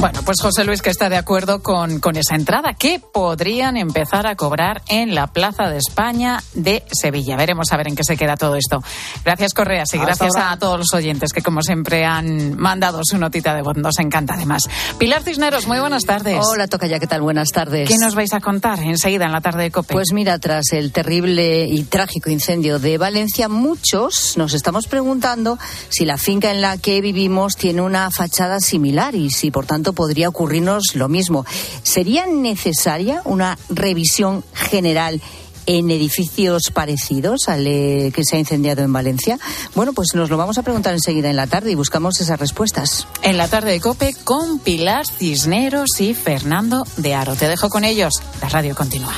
Bueno, 0.00 0.20
pues 0.24 0.40
José 0.40 0.64
Luis 0.64 0.80
que 0.80 0.88
está 0.88 1.10
de 1.10 1.18
acuerdo 1.18 1.62
con, 1.62 2.00
con 2.00 2.16
esa 2.16 2.34
entrada 2.34 2.72
que 2.72 3.00
podrían 3.00 3.76
empezar 3.76 4.26
a 4.26 4.34
cobrar 4.34 4.80
en 4.88 5.14
la 5.14 5.26
Plaza 5.26 5.68
de 5.68 5.76
España 5.76 6.42
de 6.54 6.82
Sevilla. 6.90 7.36
Veremos 7.36 7.70
a 7.70 7.76
ver 7.76 7.88
en 7.88 7.96
qué 7.96 8.02
se 8.02 8.16
queda 8.16 8.38
todo 8.38 8.56
esto. 8.56 8.82
Gracias, 9.26 9.52
Correas, 9.52 9.92
y 9.92 9.98
Hasta 9.98 10.06
gracias 10.06 10.36
ahora. 10.36 10.52
a 10.52 10.58
todos 10.58 10.78
los 10.78 10.94
oyentes 10.94 11.34
que, 11.34 11.42
como 11.42 11.60
siempre, 11.60 12.06
han 12.06 12.56
mandado 12.58 13.02
su 13.04 13.18
notita 13.18 13.54
de 13.54 13.60
voz. 13.60 13.76
Nos 13.76 13.98
encanta, 13.98 14.34
además. 14.34 14.62
Pilar 14.96 15.22
Cisneros, 15.22 15.66
muy 15.66 15.78
buenas 15.80 16.04
tardes. 16.04 16.38
Hola, 16.46 16.66
Tocaya, 16.66 16.98
¿qué 16.98 17.06
tal? 17.06 17.20
Buenas 17.20 17.50
tardes. 17.50 17.86
¿Qué 17.86 17.98
nos 17.98 18.14
vais 18.14 18.32
a 18.32 18.40
contar 18.40 18.80
enseguida 18.80 19.26
en 19.26 19.32
la 19.32 19.42
tarde 19.42 19.64
de 19.64 19.70
COPE? 19.70 19.92
Pues 19.92 20.14
mira, 20.14 20.38
tras 20.38 20.72
el 20.72 20.92
terrible 20.92 21.66
y 21.66 21.84
trágico 21.84 22.30
incendio 22.30 22.78
de 22.78 22.96
Valencia, 22.96 23.50
muchos 23.50 24.38
nos 24.38 24.54
estamos 24.54 24.86
preguntando 24.86 25.58
si 25.90 26.06
la 26.06 26.16
finca 26.16 26.50
en 26.50 26.62
la 26.62 26.78
que 26.78 27.02
vivimos 27.02 27.56
tiene 27.56 27.82
una 27.82 28.10
fachada 28.10 28.60
similar 28.60 29.14
y 29.14 29.28
si, 29.28 29.50
por 29.50 29.66
tanto, 29.66 29.89
podría 29.92 30.28
ocurrirnos 30.28 30.94
lo 30.94 31.08
mismo. 31.08 31.44
¿Sería 31.82 32.26
necesaria 32.26 33.22
una 33.24 33.58
revisión 33.68 34.44
general? 34.54 35.20
en 35.66 35.90
edificios 35.90 36.70
parecidos 36.72 37.48
al 37.48 37.66
eh, 37.66 38.12
que 38.14 38.24
se 38.24 38.36
ha 38.36 38.38
incendiado 38.38 38.82
en 38.82 38.92
Valencia? 38.92 39.38
Bueno, 39.74 39.92
pues 39.92 40.08
nos 40.14 40.30
lo 40.30 40.36
vamos 40.36 40.58
a 40.58 40.62
preguntar 40.62 40.94
enseguida 40.94 41.30
en 41.30 41.36
la 41.36 41.46
tarde 41.46 41.70
y 41.70 41.74
buscamos 41.74 42.20
esas 42.20 42.40
respuestas. 42.40 43.06
En 43.22 43.36
la 43.36 43.46
tarde 43.46 43.72
de 43.72 43.80
COPE 43.80 44.14
con 44.24 44.58
Pilar 44.58 45.06
Cisneros 45.06 46.00
y 46.00 46.14
Fernando 46.14 46.84
de 46.96 47.14
Aro. 47.14 47.36
Te 47.36 47.46
dejo 47.46 47.68
con 47.68 47.84
ellos. 47.84 48.14
La 48.40 48.48
radio 48.48 48.74
continúa. 48.74 49.14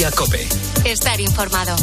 Mediodía 0.00 0.16
Cope. 0.16 0.48
Estar 0.86 1.20
informado. 1.20 1.76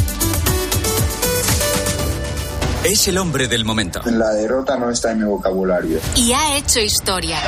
Es 2.82 3.06
el 3.06 3.16
hombre 3.16 3.46
del 3.46 3.64
momento. 3.64 4.00
La 4.06 4.30
derrota 4.30 4.76
no 4.76 4.90
está 4.90 5.12
en 5.12 5.20
mi 5.20 5.24
vocabulario. 5.24 6.00
Y 6.16 6.32
ha 6.32 6.56
hecho 6.56 6.80
historia. 6.80 7.38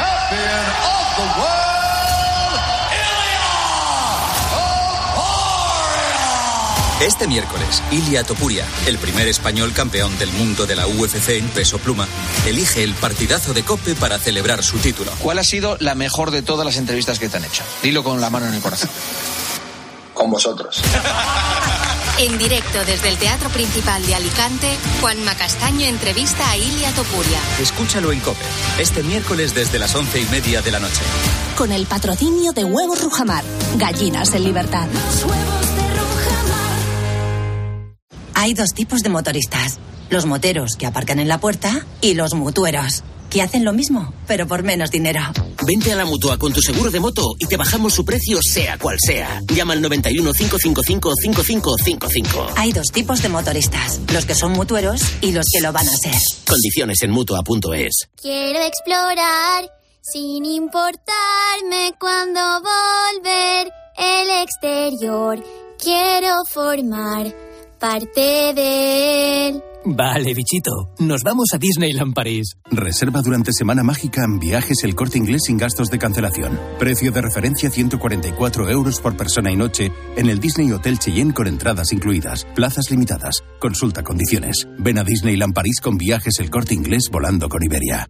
Este 7.00 7.26
miércoles, 7.26 7.82
Ilia 7.90 8.22
Topuria, 8.22 8.64
el 8.86 8.98
primer 8.98 9.26
español 9.26 9.72
campeón 9.72 10.16
del 10.18 10.30
mundo 10.32 10.66
de 10.66 10.76
la 10.76 10.86
UFC 10.86 11.30
en 11.30 11.48
peso 11.48 11.78
pluma, 11.78 12.06
elige 12.46 12.84
el 12.84 12.94
partidazo 12.94 13.54
de 13.54 13.64
Cope 13.64 13.96
para 13.96 14.18
celebrar 14.18 14.62
su 14.62 14.78
título. 14.78 15.10
¿Cuál 15.18 15.38
ha 15.38 15.44
sido 15.44 15.78
la 15.80 15.96
mejor 15.96 16.30
de 16.30 16.42
todas 16.42 16.64
las 16.64 16.76
entrevistas 16.76 17.18
que 17.18 17.28
te 17.28 17.38
han 17.38 17.44
hecho? 17.44 17.64
Dilo 17.82 18.04
con 18.04 18.20
la 18.20 18.30
mano 18.30 18.46
en 18.46 18.54
el 18.54 18.60
corazón. 18.60 18.90
Con 20.20 20.30
vosotros. 20.30 20.82
En 22.18 22.36
directo 22.36 22.84
desde 22.84 23.08
el 23.08 23.16
Teatro 23.16 23.48
Principal 23.48 24.04
de 24.04 24.14
Alicante, 24.14 24.76
Juanma 25.00 25.34
Castaño 25.34 25.86
entrevista 25.86 26.50
a 26.50 26.56
Ilia 26.58 26.92
Topuria. 26.92 27.38
Escúchalo 27.58 28.12
en 28.12 28.20
Cope, 28.20 28.44
este 28.78 29.02
miércoles 29.02 29.54
desde 29.54 29.78
las 29.78 29.94
once 29.94 30.20
y 30.20 30.26
media 30.26 30.60
de 30.60 30.70
la 30.70 30.80
noche. 30.80 31.00
Con 31.56 31.72
el 31.72 31.86
patrocinio 31.86 32.52
de 32.52 32.64
Huevos 32.64 33.02
Rujamar, 33.02 33.42
gallinas 33.76 34.34
en 34.34 34.44
libertad. 34.44 34.86
Hay 38.34 38.52
dos 38.52 38.74
tipos 38.74 39.02
de 39.02 39.08
motoristas. 39.08 39.78
Los 40.10 40.26
moteros 40.26 40.76
que 40.76 40.84
aparcan 40.84 41.20
en 41.20 41.28
la 41.28 41.38
puerta 41.38 41.86
y 42.02 42.12
los 42.12 42.34
mutueros, 42.34 43.02
que 43.30 43.42
hacen 43.42 43.64
lo 43.64 43.72
mismo, 43.72 44.12
pero 44.26 44.46
por 44.46 44.62
menos 44.62 44.90
dinero. 44.90 45.20
Vente 45.64 45.92
a 45.92 45.96
la 45.96 46.04
mutua 46.04 46.36
con 46.36 46.52
tu 46.52 46.60
seguro 46.60 46.90
de 46.90 47.00
moto 47.00 47.34
y 47.38 47.46
te 47.46 47.56
bajamos 47.56 47.94
su 47.94 48.04
precio 48.04 48.40
sea 48.42 48.76
cual 48.78 48.96
sea. 49.00 49.40
Llama 49.46 49.74
al 49.74 49.82
91 49.82 50.32
555 50.32 51.14
5555. 51.14 52.46
Hay 52.56 52.72
dos 52.72 52.88
tipos 52.92 53.22
de 53.22 53.28
motoristas, 53.28 54.00
los 54.12 54.26
que 54.26 54.34
son 54.34 54.52
mutueros 54.52 55.00
y 55.20 55.32
los 55.32 55.46
que 55.52 55.60
lo 55.60 55.72
van 55.72 55.88
a 55.88 55.92
ser. 55.92 56.14
Condiciones 56.46 57.00
en 57.02 57.12
mutua.es. 57.12 58.08
Quiero 58.20 58.60
explorar 58.60 59.70
sin 60.02 60.44
importarme 60.44 61.94
cuando 61.98 62.40
volver 62.60 63.72
el 63.96 64.30
exterior. 64.42 65.44
Quiero 65.78 66.44
formar 66.46 67.34
parte 67.78 68.52
de 68.54 69.48
él. 69.48 69.62
Vale, 69.84 70.34
bichito. 70.34 70.90
Nos 70.98 71.22
vamos 71.22 71.48
a 71.54 71.58
Disneyland 71.58 72.12
París. 72.12 72.58
Reserva 72.70 73.22
durante 73.22 73.52
Semana 73.52 73.82
Mágica 73.82 74.22
en 74.24 74.38
viajes 74.38 74.84
el 74.84 74.94
corte 74.94 75.16
inglés 75.16 75.42
sin 75.46 75.56
gastos 75.56 75.88
de 75.88 75.98
cancelación. 75.98 76.58
Precio 76.78 77.10
de 77.12 77.22
referencia 77.22 77.70
144 77.70 78.68
euros 78.68 79.00
por 79.00 79.16
persona 79.16 79.50
y 79.50 79.56
noche 79.56 79.90
en 80.16 80.28
el 80.28 80.38
Disney 80.38 80.70
Hotel 80.70 80.98
Cheyenne 80.98 81.32
con 81.32 81.46
entradas 81.46 81.92
incluidas. 81.92 82.46
Plazas 82.54 82.90
limitadas. 82.90 83.42
Consulta 83.58 84.02
condiciones. 84.02 84.68
Ven 84.78 84.98
a 84.98 85.04
Disneyland 85.04 85.54
París 85.54 85.80
con 85.80 85.96
viajes 85.96 86.40
el 86.40 86.50
corte 86.50 86.74
inglés 86.74 87.08
volando 87.10 87.48
con 87.48 87.62
Iberia. 87.62 88.06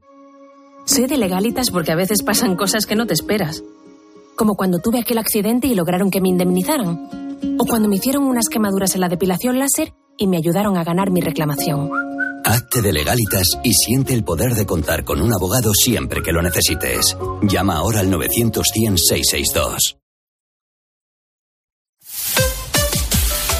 Sé 0.87 1.07
de 1.07 1.19
legalitas 1.19 1.71
porque 1.71 1.93
a 1.93 1.97
veces 1.97 2.25
pasan 2.25 2.57
cosas 2.57 2.85
que 2.85 2.97
no 2.97 3.07
te 3.07 3.15
esperas. 3.15 3.63
Como 4.35 4.57
cuando 4.57 4.81
tuve 4.81 4.99
aquel 4.99 5.19
accidente 5.19 5.69
y 5.69 5.77
lograron 5.77 6.11
que 6.11 6.21
me 6.21 6.31
indemnizaran. 6.31 7.57
O 7.59 7.65
cuando 7.65 7.89
me 7.89 7.97
hicieron 7.97 8.25
unas 8.25 8.49
quemaduras 8.49 8.97
en 8.97 9.03
la 9.03 9.09
depilación 9.09 9.59
láser 9.59 9.93
y 10.21 10.29
me 10.29 10.37
ayudaron 10.37 10.77
a 10.77 10.85
ganar 10.85 11.11
mi 11.11 11.21
reclamación. 11.21 11.91
Hazte 12.45 12.83
de 12.83 12.93
legalitas 12.93 13.49
y 13.65 13.73
siente 13.75 14.15
el 14.15 14.23
poder 14.23 14.55
de 14.55 14.67
contar 14.67 15.05
con 15.05 15.21
un 15.21 15.33
abogado 15.33 15.73
siempre 15.75 16.23
que 16.23 16.33
lo 16.33 16.43
necesites. 16.43 17.17
Llama 17.43 17.77
ahora 17.77 18.01
al 18.01 18.11
900 18.11 18.67
100 18.73 18.99
662. 18.99 19.97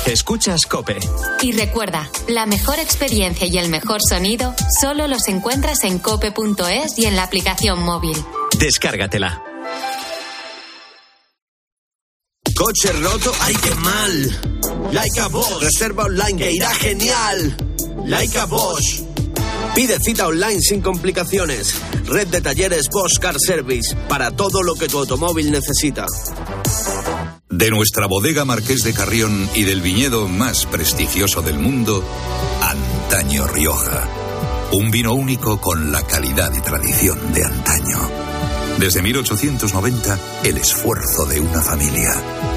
Escuchas 0.07 0.67
Cope. 0.67 0.99
Y 1.41 1.53
recuerda, 1.53 2.11
la 2.27 2.47
mejor 2.47 2.79
experiencia 2.81 3.47
y 3.47 3.59
el 3.59 3.69
mejor 3.69 4.01
sonido 4.03 4.55
solo 4.81 5.07
los 5.07 5.29
encuentras 5.29 5.85
en 5.85 5.99
cope.es 5.99 6.99
y 6.99 7.07
en 7.07 7.17
la 7.17 7.23
aplicación 7.23 7.83
móvil. 7.83 8.17
Descárgatela. 8.59 9.50
Coche 12.61 12.93
roto, 12.93 13.33
ay 13.41 13.55
qué 13.55 13.75
mal. 13.77 14.93
Laika 14.93 15.29
Bosch, 15.29 15.63
reserva 15.63 16.05
online 16.05 16.37
que 16.37 16.53
irá 16.53 16.69
genial. 16.75 17.57
Laika 18.05 18.45
Bosch. 18.45 19.01
Pide 19.75 19.99
cita 19.99 20.27
online 20.27 20.61
sin 20.61 20.83
complicaciones. 20.83 21.75
Red 22.05 22.29
de 22.29 22.43
talleres 22.43 22.91
Bosch 22.91 23.19
Car 23.19 23.37
Service 23.41 23.97
para 24.11 24.33
todo 24.33 24.63
lo 24.63 24.75
que 24.75 24.89
tu 24.89 24.99
automóvil 24.99 25.51
necesita. 25.51 26.05
De 27.49 27.71
nuestra 27.71 28.07
bodega 28.07 28.45
Marqués 28.45 28.85
de 28.85 28.93
Carrión 28.93 29.49
y 29.55 29.63
del 29.63 29.81
viñedo 29.81 30.29
más 30.29 30.67
prestigioso 30.67 31.41
del 31.41 31.59
mundo, 31.59 32.05
Antaño 32.61 33.47
Rioja. 33.47 34.07
Un 34.73 34.91
vino 34.91 35.15
único 35.15 35.63
con 35.63 35.91
la 35.93 36.03
calidad 36.03 36.53
y 36.55 36.61
tradición 36.61 37.33
de 37.33 37.43
antaño. 37.43 38.31
Desde 38.79 39.03
1890, 39.03 40.19
el 40.45 40.59
esfuerzo 40.59 41.25
de 41.25 41.41
una 41.41 41.63
familia. 41.63 42.50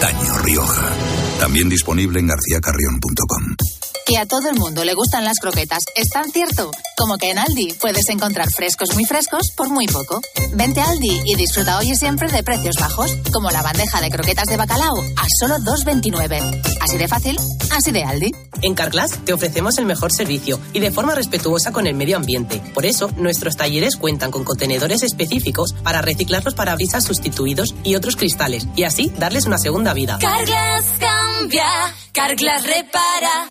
Antaño 0.00 0.38
Rioja. 0.38 0.92
También 1.40 1.68
disponible 1.68 2.20
en 2.20 2.28
garcíacarrión.com. 2.28 3.77
Que 4.08 4.16
a 4.16 4.24
todo 4.24 4.48
el 4.48 4.58
mundo 4.58 4.84
le 4.84 4.94
gustan 4.94 5.22
las 5.22 5.38
croquetas 5.38 5.84
es 5.94 6.08
tan 6.08 6.32
cierto 6.32 6.70
como 6.96 7.18
que 7.18 7.30
en 7.30 7.38
Aldi 7.38 7.74
puedes 7.74 8.08
encontrar 8.08 8.50
frescos 8.50 8.94
muy 8.94 9.04
frescos 9.04 9.52
por 9.54 9.68
muy 9.68 9.86
poco. 9.86 10.22
Vente 10.54 10.80
a 10.80 10.88
Aldi 10.88 11.20
y 11.26 11.34
disfruta 11.34 11.76
hoy 11.76 11.90
y 11.90 11.94
siempre 11.94 12.32
de 12.32 12.42
precios 12.42 12.76
bajos, 12.76 13.14
como 13.34 13.50
la 13.50 13.60
bandeja 13.60 14.00
de 14.00 14.08
croquetas 14.08 14.46
de 14.46 14.56
bacalao 14.56 14.96
a 14.96 15.26
solo 15.38 15.56
2,29. 15.56 16.78
Así 16.80 16.96
de 16.96 17.06
fácil, 17.06 17.38
así 17.70 17.92
de 17.92 18.02
Aldi. 18.02 18.34
En 18.62 18.74
Carglass 18.74 19.10
te 19.26 19.34
ofrecemos 19.34 19.76
el 19.76 19.84
mejor 19.84 20.10
servicio 20.10 20.58
y 20.72 20.80
de 20.80 20.90
forma 20.90 21.14
respetuosa 21.14 21.70
con 21.70 21.86
el 21.86 21.94
medio 21.94 22.16
ambiente. 22.16 22.62
Por 22.72 22.86
eso, 22.86 23.10
nuestros 23.18 23.58
talleres 23.58 23.96
cuentan 23.96 24.30
con 24.30 24.42
contenedores 24.42 25.02
específicos 25.02 25.74
para 25.84 26.00
reciclar 26.00 26.42
los 26.46 26.54
parabrisas 26.54 27.04
sustituidos 27.04 27.74
y 27.84 27.94
otros 27.94 28.16
cristales 28.16 28.66
y 28.74 28.84
así 28.84 29.12
darles 29.18 29.44
una 29.44 29.58
segunda 29.58 29.92
vida. 29.92 30.18
Carglass 30.18 30.86
cambia, 30.98 31.66
Carglass 32.14 32.62
repara 32.66 33.50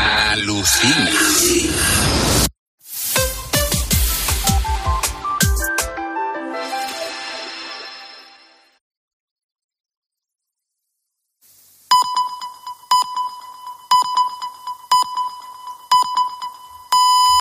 alucinas. 0.31 2.30